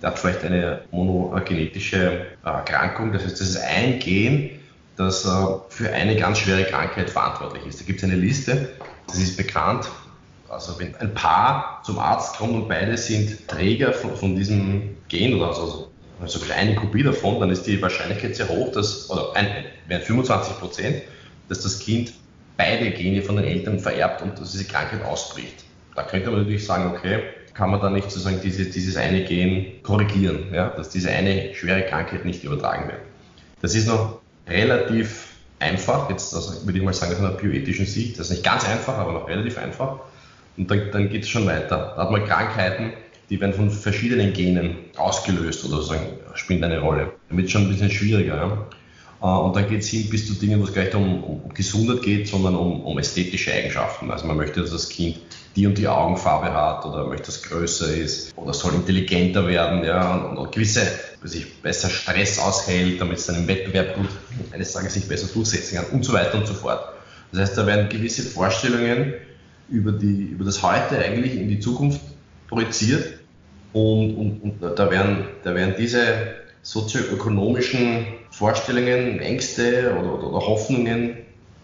[0.00, 4.50] der hat vielleicht eine monogenetische Erkrankung, das heißt, das ist ein Gen,
[4.96, 5.28] das äh,
[5.68, 7.80] für eine ganz schwere Krankheit verantwortlich ist.
[7.80, 8.70] Da gibt es eine Liste,
[9.06, 9.86] das ist bekannt.
[10.52, 15.34] Also wenn ein Paar zum Arzt kommt und beide sind Träger von, von diesem Gen
[15.34, 15.90] oder also,
[16.20, 19.46] also eine Kopie davon, dann ist die Wahrscheinlichkeit sehr hoch, dass, oder ein,
[19.88, 21.02] wären 25 Prozent,
[21.48, 22.12] dass das Kind
[22.58, 25.64] beide Gene von den Eltern vererbt und dass diese Krankheit ausbricht.
[25.94, 27.22] Da könnte man natürlich sagen, okay,
[27.54, 31.82] kann man da nicht sozusagen diese, dieses eine Gen korrigieren, ja, dass diese eine schwere
[31.82, 33.00] Krankheit nicht übertragen wird.
[33.62, 35.28] Das ist noch relativ
[35.58, 38.68] einfach, jetzt also würde ich mal sagen, aus einer bioethischen Sicht, das ist nicht ganz
[38.68, 40.00] einfach, aber noch relativ einfach.
[40.56, 41.94] Und dann, dann geht es schon weiter.
[41.96, 42.92] Da hat man Krankheiten,
[43.30, 45.94] die werden von verschiedenen Genen ausgelöst oder so,
[46.34, 47.12] spielt eine Rolle.
[47.28, 48.36] Dann wird es schon ein bisschen schwieriger.
[48.36, 48.66] Ja.
[49.22, 51.54] Äh, und dann geht es hin bis zu Dingen, wo es gar nicht um, um
[51.54, 54.10] Gesundheit geht, sondern um, um, ästhetische Eigenschaften.
[54.10, 55.18] Also man möchte, dass das Kind
[55.54, 59.84] die und die Augenfarbe hat oder möchte, dass es größer ist oder soll intelligenter werden
[59.84, 60.86] ja, und, und gewisse,
[61.22, 64.08] sich besser Stress aushält, damit es im Wettbewerb gut
[64.52, 66.80] eines Tages sich besser durchsetzen kann und so weiter und so fort.
[67.30, 69.14] Das heißt, da werden gewisse Vorstellungen
[69.68, 72.00] über, die, über das Heute eigentlich in die Zukunft
[72.48, 73.20] projiziert
[73.72, 76.02] und, und, und da, werden, da werden diese
[76.62, 81.16] sozioökonomischen Vorstellungen, Ängste oder, oder, oder Hoffnungen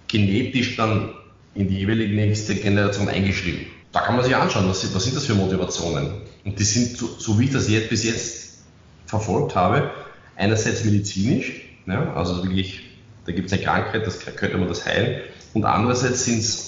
[0.08, 1.10] genetisch dann
[1.54, 3.66] in die jeweilige nächste Generation eingeschrieben.
[3.92, 6.22] Da kann man sich anschauen, was, was sind das für Motivationen.
[6.44, 8.62] Und die sind, so, so wie ich das jetzt bis jetzt
[9.06, 9.90] verfolgt habe,
[10.36, 12.82] einerseits medizinisch, ja, also wirklich,
[13.24, 15.22] da gibt es eine Krankheit, das könnte man das heilen,
[15.54, 16.67] und andererseits sind es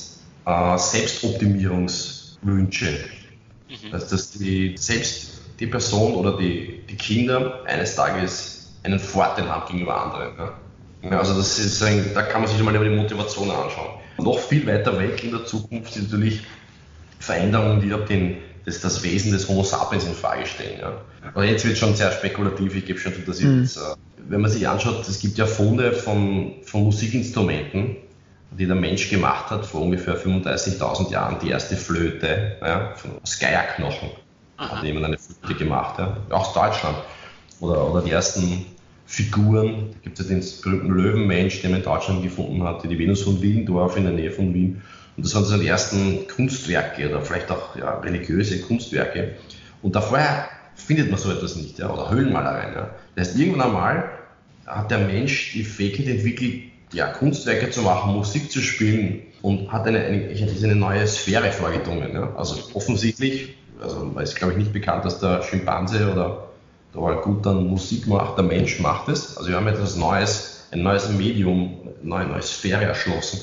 [0.51, 2.99] äh, Selbstoptimierungswünsche.
[3.69, 3.93] Mhm.
[3.93, 9.67] Also, dass die, selbst die Person oder die, die Kinder eines Tages einen Vorteil haben
[9.67, 10.33] gegenüber anderen.
[10.39, 10.53] Ja.
[11.19, 14.01] Also das ist ein, da kann man sich mal über die Motivation anschauen.
[14.19, 16.43] Noch viel weiter weg in der Zukunft sind natürlich
[17.19, 20.79] Veränderungen, die den, das, das Wesen des Homo sapiens in Frage stellen.
[20.81, 21.01] Ja.
[21.35, 23.63] Aber jetzt wird es schon sehr spekulativ, ich gebe schon zu, dass mhm.
[23.63, 23.81] jetzt, äh,
[24.29, 27.97] wenn man sich anschaut, es gibt ja Funde von, von Musikinstrumenten,
[28.59, 34.11] die der Mensch gemacht hat vor ungefähr 35.000 Jahren, die erste Flöte ja, von Geierknochen,
[34.59, 36.97] hat jemand eine Flöte gemacht, ja, aus Deutschland
[37.61, 38.67] oder, oder die ersten
[39.07, 39.91] Figuren.
[39.93, 43.23] Da gibt es ja den berühmten Löwenmensch, den man in Deutschland gefunden hat, die Venus
[43.23, 44.83] von Willendorf in der Nähe von Wien.
[45.17, 49.33] Und das waren so die ersten Kunstwerke oder vielleicht auch ja, religiöse Kunstwerke.
[49.83, 52.75] Und da vorher findet man so etwas nicht, ja, oder Höhlenmalereien.
[52.75, 52.91] Ja.
[53.15, 54.11] Das heißt, irgendwann einmal
[54.67, 59.87] hat der Mensch die Fähigkeit entwickelt, ja, Kunstwerke zu machen, Musik zu spielen und hat
[59.87, 62.13] eine, eine, eine neue Sphäre vorgedrungen.
[62.13, 62.35] Ja.
[62.37, 66.49] Also offensichtlich, also ist glaube ich nicht bekannt, dass der Schimpanse oder
[66.93, 69.37] war gut dann Musik macht, der Mensch macht es.
[69.37, 73.41] Also wir haben etwas Neues, ein neues Medium, eine neue, Sphäre erschlossen.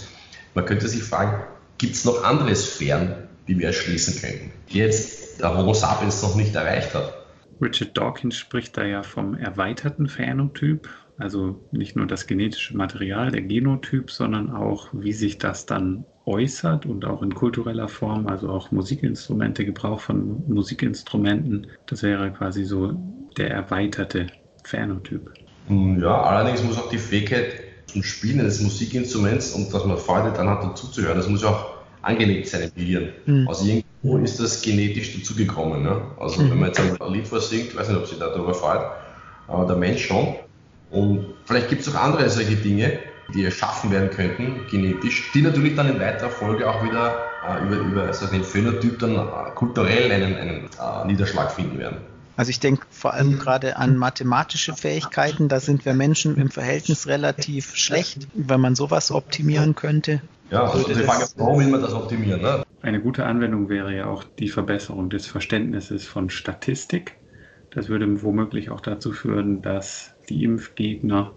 [0.53, 1.43] Man könnte sich fragen,
[1.77, 3.15] gibt es noch andere Sphären,
[3.47, 7.13] die wir erschließen könnten, die jetzt der Homo sapiens noch nicht erreicht hat?
[7.61, 13.41] Richard Dawkins spricht da ja vom erweiterten Phänotyp, also nicht nur das genetische Material, der
[13.41, 18.71] Genotyp, sondern auch, wie sich das dann äußert und auch in kultureller Form, also auch
[18.71, 21.67] Musikinstrumente, Gebrauch von Musikinstrumenten.
[21.87, 22.93] Das wäre quasi so
[23.37, 24.27] der erweiterte
[24.63, 25.31] Phänotyp.
[25.69, 30.49] Ja, allerdings muss auch die Fähigkeit zum Spielen eines Musikinstruments und dass man Freude daran
[30.49, 33.09] hat, dazuzuhören, das muss auch angelegt sein im Gehirn.
[33.25, 33.47] Mhm.
[33.47, 35.83] Also irgendwo ist das genetisch dazugekommen.
[35.83, 36.01] Ne?
[36.19, 36.51] Also mhm.
[36.51, 38.81] wenn man jetzt ein Lied vorsingt, ich weiß nicht, ob sich darüber freut,
[39.47, 40.35] aber der Mensch schon.
[40.91, 42.99] Und vielleicht gibt es auch andere solche Dinge,
[43.33, 47.75] die erschaffen werden könnten, genetisch, die natürlich dann in weiterer Folge auch wieder äh, über,
[47.77, 51.97] über also den Phänotyp dann äh, kulturell einen, einen äh, Niederschlag finden werden.
[52.37, 57.07] Also ich denke vor allem gerade an mathematische Fähigkeiten, da sind wir Menschen im Verhältnis
[57.07, 60.21] relativ schlecht, wenn man sowas optimieren könnte.
[60.51, 62.41] Ja, also die Frage, warum will man das optimieren?
[62.41, 62.63] Ne?
[62.83, 67.17] Eine gute Anwendung wäre ja auch die Verbesserung des Verständnisses von Statistik.
[67.71, 71.33] Das würde womöglich auch dazu führen, dass die Impfgegner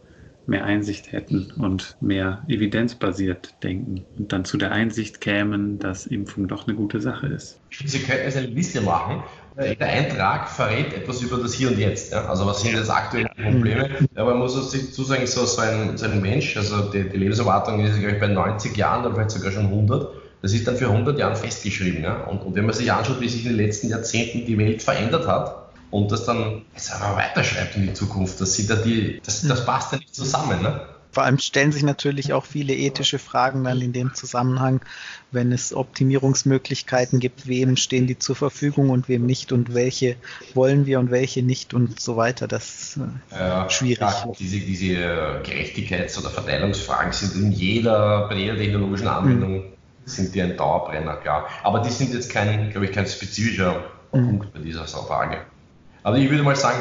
[0.46, 6.48] mehr Einsicht hätten und mehr evidenzbasiert denken und dann zu der Einsicht kämen, dass Impfung
[6.48, 7.60] doch eine gute Sache ist.
[7.70, 9.22] Sie könnten es eine Liste machen.
[9.56, 12.12] Der Eintrag verrät etwas über das Hier und Jetzt.
[12.12, 12.26] Ja?
[12.26, 13.90] Also was sind jetzt aktuelle Probleme?
[14.14, 17.84] Aber man muss sich zusagen, so, so, ein, so ein Mensch, also die, die Lebenserwartung
[17.84, 20.08] ist glaube ich, bei 90 Jahren oder vielleicht sogar schon 100.
[20.42, 22.02] Das ist dann für 100 Jahren festgeschrieben.
[22.02, 22.24] Ja?
[22.24, 25.28] Und, und wenn man sich anschaut, wie sich in den letzten Jahrzehnten die Welt verändert
[25.28, 25.59] hat,
[25.90, 28.40] und das dann sagen weiterschreibt in die Zukunft.
[28.40, 30.62] Das, sind ja die, das, das passt ja nicht zusammen.
[30.62, 30.80] Ne?
[31.12, 34.80] Vor allem stellen sich natürlich auch viele ethische Fragen dann in dem Zusammenhang,
[35.32, 40.14] wenn es Optimierungsmöglichkeiten gibt, wem stehen die zur Verfügung und wem nicht und welche
[40.54, 42.46] wollen wir und welche nicht und so weiter.
[42.46, 44.00] Das ist äh, schwierig.
[44.00, 49.72] Ja, diese, diese Gerechtigkeits- oder Verteilungsfragen sind in jeder, bei jeder technologischen Anwendung mhm.
[50.04, 51.48] sind die ein Dauerbrenner, klar.
[51.64, 53.82] Aber die sind jetzt kein, glaube ich, kein spezifischer
[54.12, 54.26] mhm.
[54.26, 55.38] Punkt bei dieser Frage.
[56.02, 56.80] Aber ich würde mal sagen,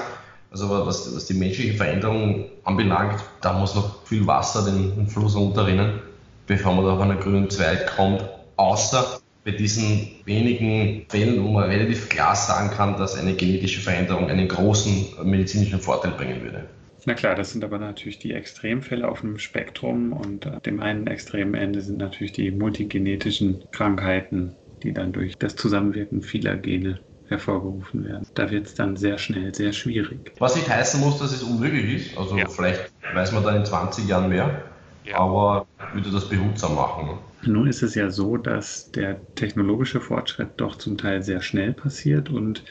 [0.51, 5.99] also was, was die menschliche Veränderung anbelangt, da muss noch viel Wasser den, Fluss runterrinnen,
[6.47, 8.23] bevor man da auf einen grünen Zweig kommt.
[8.55, 14.29] Außer bei diesen wenigen Fällen, wo man relativ klar sagen kann, dass eine genetische Veränderung
[14.29, 16.65] einen großen medizinischen Vorteil bringen würde.
[17.05, 21.07] Na klar, das sind aber natürlich die Extremfälle auf einem Spektrum und äh, dem einen
[21.07, 26.99] extremen Ende sind natürlich die multigenetischen Krankheiten, die dann durch das Zusammenwirken vieler Gene
[27.29, 28.27] hervorgerufen werden.
[28.33, 30.31] Da wird es dann sehr schnell sehr schwierig.
[30.39, 32.17] Was nicht heißen muss, dass es unmöglich ist.
[32.17, 32.47] Also ja.
[32.47, 34.63] vielleicht weiß man dann in 20 Jahren mehr,
[35.05, 35.17] ja.
[35.17, 37.17] aber würde das behutsam machen.
[37.43, 42.29] Nun ist es ja so, dass der technologische Fortschritt doch zum Teil sehr schnell passiert
[42.29, 42.63] und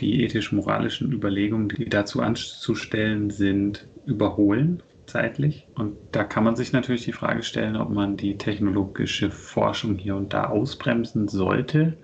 [0.00, 5.68] die ethisch-moralischen Überlegungen, die dazu anzustellen sind, überholen zeitlich.
[5.74, 10.16] Und da kann man sich natürlich die Frage stellen, ob man die technologische Forschung hier
[10.16, 11.96] und da ausbremsen sollte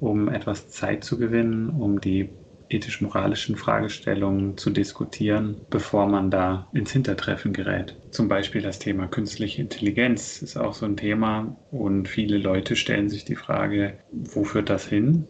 [0.00, 2.30] um etwas Zeit zu gewinnen, um die
[2.70, 7.98] ethisch-moralischen Fragestellungen zu diskutieren, bevor man da ins Hintertreffen gerät.
[8.10, 13.08] Zum Beispiel das Thema künstliche Intelligenz ist auch so ein Thema und viele Leute stellen
[13.08, 15.28] sich die Frage, wo führt das hin?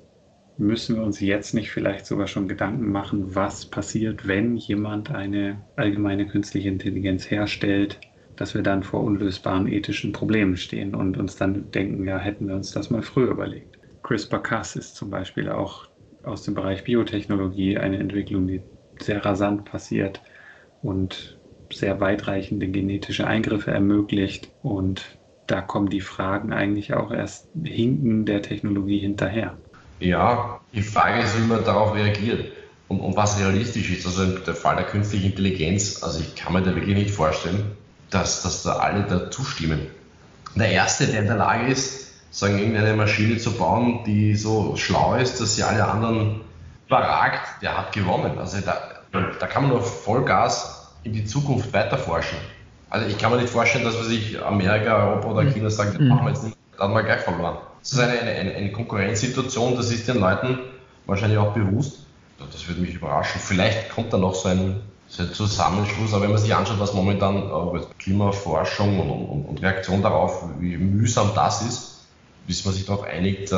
[0.57, 5.65] Müssen wir uns jetzt nicht vielleicht sogar schon Gedanken machen, was passiert, wenn jemand eine
[5.77, 8.01] allgemeine künstliche Intelligenz herstellt,
[8.35, 12.57] dass wir dann vor unlösbaren ethischen Problemen stehen und uns dann denken, ja, hätten wir
[12.57, 13.78] uns das mal früher überlegt.
[14.09, 15.87] CRISPR-Cas ist zum Beispiel auch
[16.23, 18.63] aus dem Bereich Biotechnologie eine Entwicklung, die
[18.99, 20.23] sehr rasant passiert
[20.83, 21.39] und
[21.71, 24.49] sehr weitreichende genetische Eingriffe ermöglicht.
[24.63, 29.59] Und da kommen die Fragen eigentlich auch erst hinken der Technologie hinterher.
[30.01, 32.51] Ja, die Frage ist, wie man darauf reagiert
[32.89, 34.07] und, und was realistisch ist.
[34.07, 37.73] Also der Fall der künstlichen Intelligenz, also ich kann mir da wirklich nicht vorstellen,
[38.09, 39.81] dass, dass da alle da zustimmen.
[40.55, 45.15] Der Erste, der in der Lage ist, sagen, irgendeine Maschine zu bauen, die so schlau
[45.15, 46.41] ist, dass sie alle anderen
[46.87, 48.39] überragt, der hat gewonnen.
[48.39, 48.79] Also da,
[49.13, 52.39] da kann man nur Vollgas in die Zukunft weiter forschen.
[52.91, 55.53] Also ich kann mir nicht vorstellen, dass sich Amerika, Europa oder mhm.
[55.53, 57.59] China sagen, das machen wir jetzt nicht, da haben wir gleich verloren.
[57.81, 60.59] Das ist eine, eine, eine Konkurrenzsituation, das ist den Leuten
[61.07, 62.01] wahrscheinlich auch bewusst.
[62.39, 63.41] Das würde mich überraschen.
[63.41, 66.95] Vielleicht kommt da noch so ein, so ein Zusammenschluss, aber wenn man sich anschaut, was
[66.95, 71.98] momentan äh, Klimaforschung und, und, und Reaktion darauf, wie mühsam das ist,
[72.49, 73.57] bis man sich darauf einigt, äh,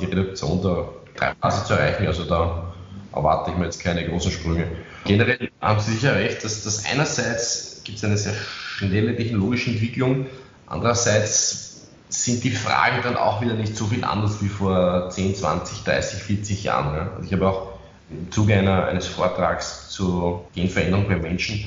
[0.00, 2.06] die Reduktion der Treibhasse zu erreichen.
[2.06, 2.74] Also da
[3.14, 4.66] erwarte ich mir jetzt keine großen Sprünge.
[5.04, 10.26] Generell haben Sie sicher recht, dass das einerseits gibt es eine sehr schnelle technologische Entwicklung,
[10.66, 15.84] andererseits sind die Fragen dann auch wieder nicht so viel anders wie vor 10, 20,
[15.84, 17.08] 30, 40 Jahren.
[17.16, 17.72] Also ich habe auch
[18.10, 21.64] im Zuge einer, eines Vortrags zur Genveränderung bei Menschen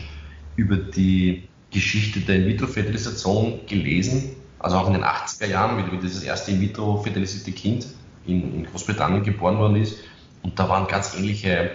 [0.55, 6.23] über die Geschichte der In-vitro-Fertilisation gelesen also auch in den 80er Jahren, wie, wie dieses
[6.23, 7.85] erste In-vitro-fertilisierte Kind
[8.25, 9.99] in, in, Großbritannien geboren worden ist.
[10.41, 11.69] Und da waren ganz ähnliche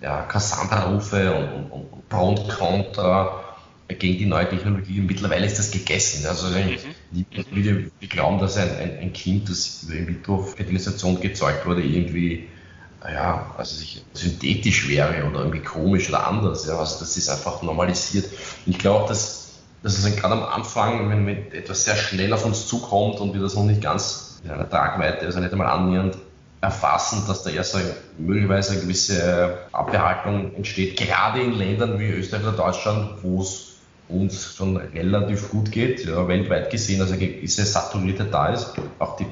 [0.00, 3.40] ja, Cassandra-Rufe und, und, und Pro und Contra
[3.86, 4.98] gegen die neue Technologie.
[4.98, 6.26] Und mittlerweile ist das gegessen.
[6.26, 7.24] Also mhm.
[7.52, 12.48] wir, wir glauben, dass ein, ein, ein, Kind, das über In-vitro-Fertilisation gezeugt wurde, irgendwie
[13.04, 16.66] ja, also sich synthetisch wäre oder irgendwie komisch oder anders.
[16.66, 18.26] Ja, also das ist einfach normalisiert.
[18.66, 19.43] Und ich glaube, dass
[19.84, 23.54] das ist gerade am Anfang, wenn etwas sehr schnell auf uns zukommt und wir das
[23.54, 26.16] noch nicht ganz in einer Tragweite, also nicht einmal annähernd
[26.62, 32.44] erfassen, dass da erst eine, möglicherweise eine gewisse Abbehaltung entsteht, gerade in Ländern wie Österreich
[32.44, 33.74] oder Deutschland, wo es
[34.08, 39.26] uns schon relativ gut geht, ja, weltweit gesehen, also diese Saturität da ist, auch die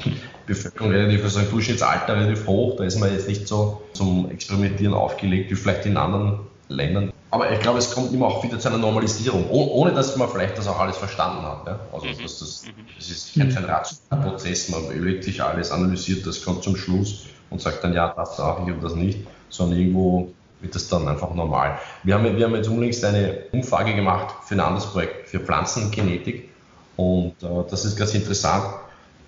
[0.46, 4.92] Bevölkerung relativ, also ein Durchschnittsalter relativ hoch, da ist man jetzt nicht so zum Experimentieren
[4.92, 6.40] aufgelegt wie vielleicht in anderen
[6.72, 7.12] Ländern.
[7.30, 10.58] Aber ich glaube, es kommt immer auch wieder zu einer Normalisierung, ohne dass man vielleicht
[10.58, 11.66] das auch alles verstanden hat.
[11.66, 11.80] Ja?
[11.92, 12.22] Also mhm.
[12.22, 12.84] das, das, mhm.
[12.96, 14.82] das ist kein, rationaler Prozess, man
[15.22, 18.82] sich alles, analysiert das, kommt zum Schluss und sagt dann, ja, das darf ich und
[18.82, 21.78] das nicht, sondern irgendwo wird das dann einfach normal.
[22.02, 26.50] Wir haben, wir haben jetzt unlängst eine Umfrage gemacht für ein anderes Projekt, für Pflanzengenetik
[26.96, 28.66] und äh, das ist ganz interessant,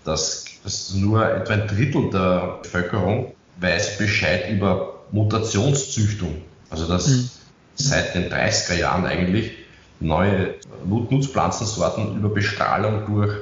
[0.04, 6.42] dass, dass nur etwa ein Drittel der Bevölkerung weiß Bescheid über Mutationszüchtung.
[6.74, 7.30] Also dass mhm
[7.74, 9.52] seit den 30er Jahren eigentlich
[10.00, 10.54] neue
[10.84, 13.32] Nutzpflanzensorten über Bestrahlung durch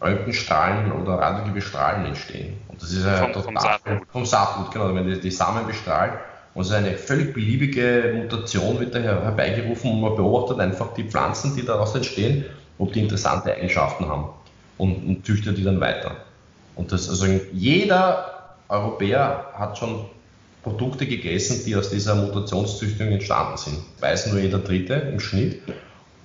[0.00, 2.54] Röntgenstrahlen oder radioaktive Strahlen entstehen.
[2.68, 4.08] Und das ist ja vom, total, vom Saatgut.
[4.10, 4.94] Vom Saatgut, genau.
[4.94, 6.12] Wenn die, die Samen bestrahlt,
[6.54, 11.64] Also eine völlig beliebige Mutation wird da herbeigerufen und man beobachtet einfach die Pflanzen, die
[11.64, 12.44] daraus entstehen,
[12.78, 14.28] ob die interessante Eigenschaften haben
[14.78, 16.16] und, und züchtet die dann weiter.
[16.76, 20.04] Und das, also jeder Europäer hat schon
[20.64, 23.78] Produkte gegessen, die aus dieser Mutationszüchtung entstanden sind.
[24.00, 25.62] Weiß nur jeder Dritte im Schnitt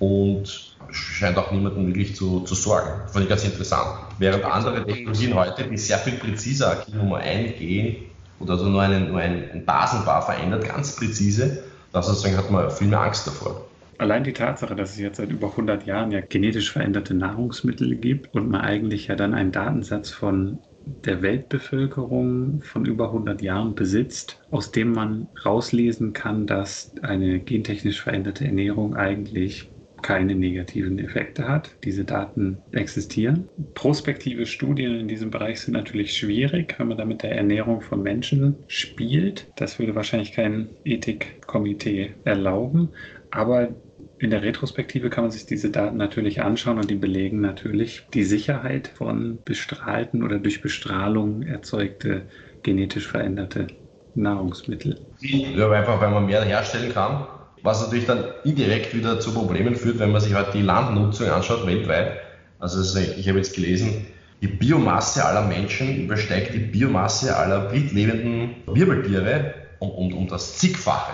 [0.00, 2.88] und scheint auch niemanden wirklich zu, zu sorgen.
[3.12, 4.00] Fand ich ganz interessant.
[4.18, 7.96] Während andere Technologien heute, die sehr viel präziser Nummer eingehen
[8.40, 11.62] oder also nur, einen, nur ein, ein Basenbar verändert, ganz präzise,
[11.92, 13.66] da sozusagen hat man viel mehr Angst davor.
[13.98, 18.34] Allein die Tatsache, dass es jetzt seit über 100 Jahren ja genetisch veränderte Nahrungsmittel gibt
[18.34, 24.40] und man eigentlich ja dann einen Datensatz von der Weltbevölkerung von über 100 Jahren besitzt,
[24.50, 29.70] aus dem man rauslesen kann, dass eine gentechnisch veränderte Ernährung eigentlich
[30.02, 31.76] keine negativen Effekte hat.
[31.84, 33.48] Diese Daten existieren.
[33.74, 38.02] Prospektive Studien in diesem Bereich sind natürlich schwierig, wenn man da mit der Ernährung von
[38.02, 39.52] Menschen spielt.
[39.56, 42.90] Das würde wahrscheinlich kein Ethikkomitee erlauben.
[43.30, 43.74] Aber
[44.20, 48.24] in der Retrospektive kann man sich diese Daten natürlich anschauen und die belegen natürlich die
[48.24, 52.22] Sicherheit von bestrahlten oder durch Bestrahlung erzeugte
[52.62, 53.68] genetisch veränderte
[54.14, 55.00] Nahrungsmittel.
[55.20, 57.26] Ja, einfach weil man mehr herstellen kann,
[57.62, 61.66] was natürlich dann indirekt wieder zu Problemen führt, wenn man sich halt die Landnutzung anschaut
[61.66, 62.18] weltweit.
[62.58, 64.06] Also ich habe jetzt gelesen,
[64.42, 71.12] die Biomasse aller Menschen übersteigt die Biomasse aller wildlebenden Wirbeltiere um, um, um das zigfache.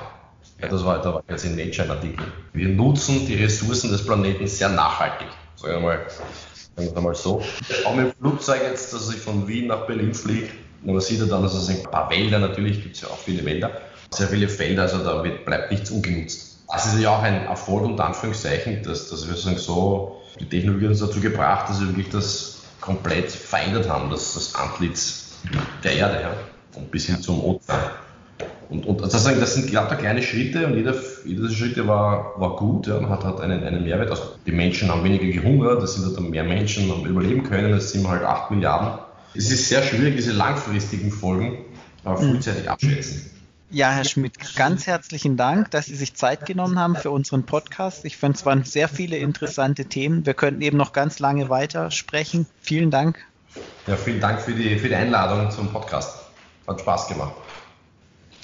[0.60, 2.26] Ja, das war, da war jetzt in Nature ein Artikel.
[2.54, 5.28] Wir nutzen die Ressourcen des Planeten sehr nachhaltig.
[5.56, 6.06] Sagen wir mal,
[6.76, 7.42] sagen wir mal so.
[7.84, 10.48] Auch mit dem Flugzeug jetzt, dass ich von Wien nach Berlin fliege,
[10.82, 13.44] man sieht ja dann, dass es ein paar Wälder natürlich, gibt es ja auch viele
[13.44, 13.80] Wälder,
[14.10, 16.58] sehr viele Felder, also da wird, bleibt nichts ungenutzt.
[16.72, 20.86] Das ist ja auch ein Erfolg unter Anführungszeichen, dass, dass wir sagen so, die Technologie
[20.86, 25.32] uns dazu gebracht, dass wir wirklich das komplett verändert haben, das, das Antlitz
[25.82, 26.32] der Erde, ja,
[26.76, 27.90] und bis hin zum Ozean.
[28.68, 30.94] Und, und sozusagen, das sind lauter kleine Schritte und jeder,
[31.24, 34.10] jeder dieser Schritte war, war gut ja, und hat, hat einen, einen Mehrwert.
[34.10, 37.92] Also die Menschen haben weniger gehungert, es sind halt mehr Menschen haben überleben können, es
[37.92, 38.98] sind halt 8 Milliarden.
[39.34, 41.58] Es ist sehr schwierig, diese langfristigen Folgen
[42.04, 42.70] äh, frühzeitig mhm.
[42.70, 43.30] abschätzen.
[43.70, 48.04] Ja, Herr Schmidt, ganz herzlichen Dank, dass Sie sich Zeit genommen haben für unseren Podcast.
[48.04, 50.24] Ich fand, es waren sehr viele interessante Themen.
[50.24, 52.46] Wir könnten eben noch ganz lange weiter sprechen.
[52.60, 53.18] Vielen Dank.
[53.88, 56.16] Ja, vielen Dank für die, für die Einladung zum Podcast.
[56.68, 57.32] Hat Spaß gemacht.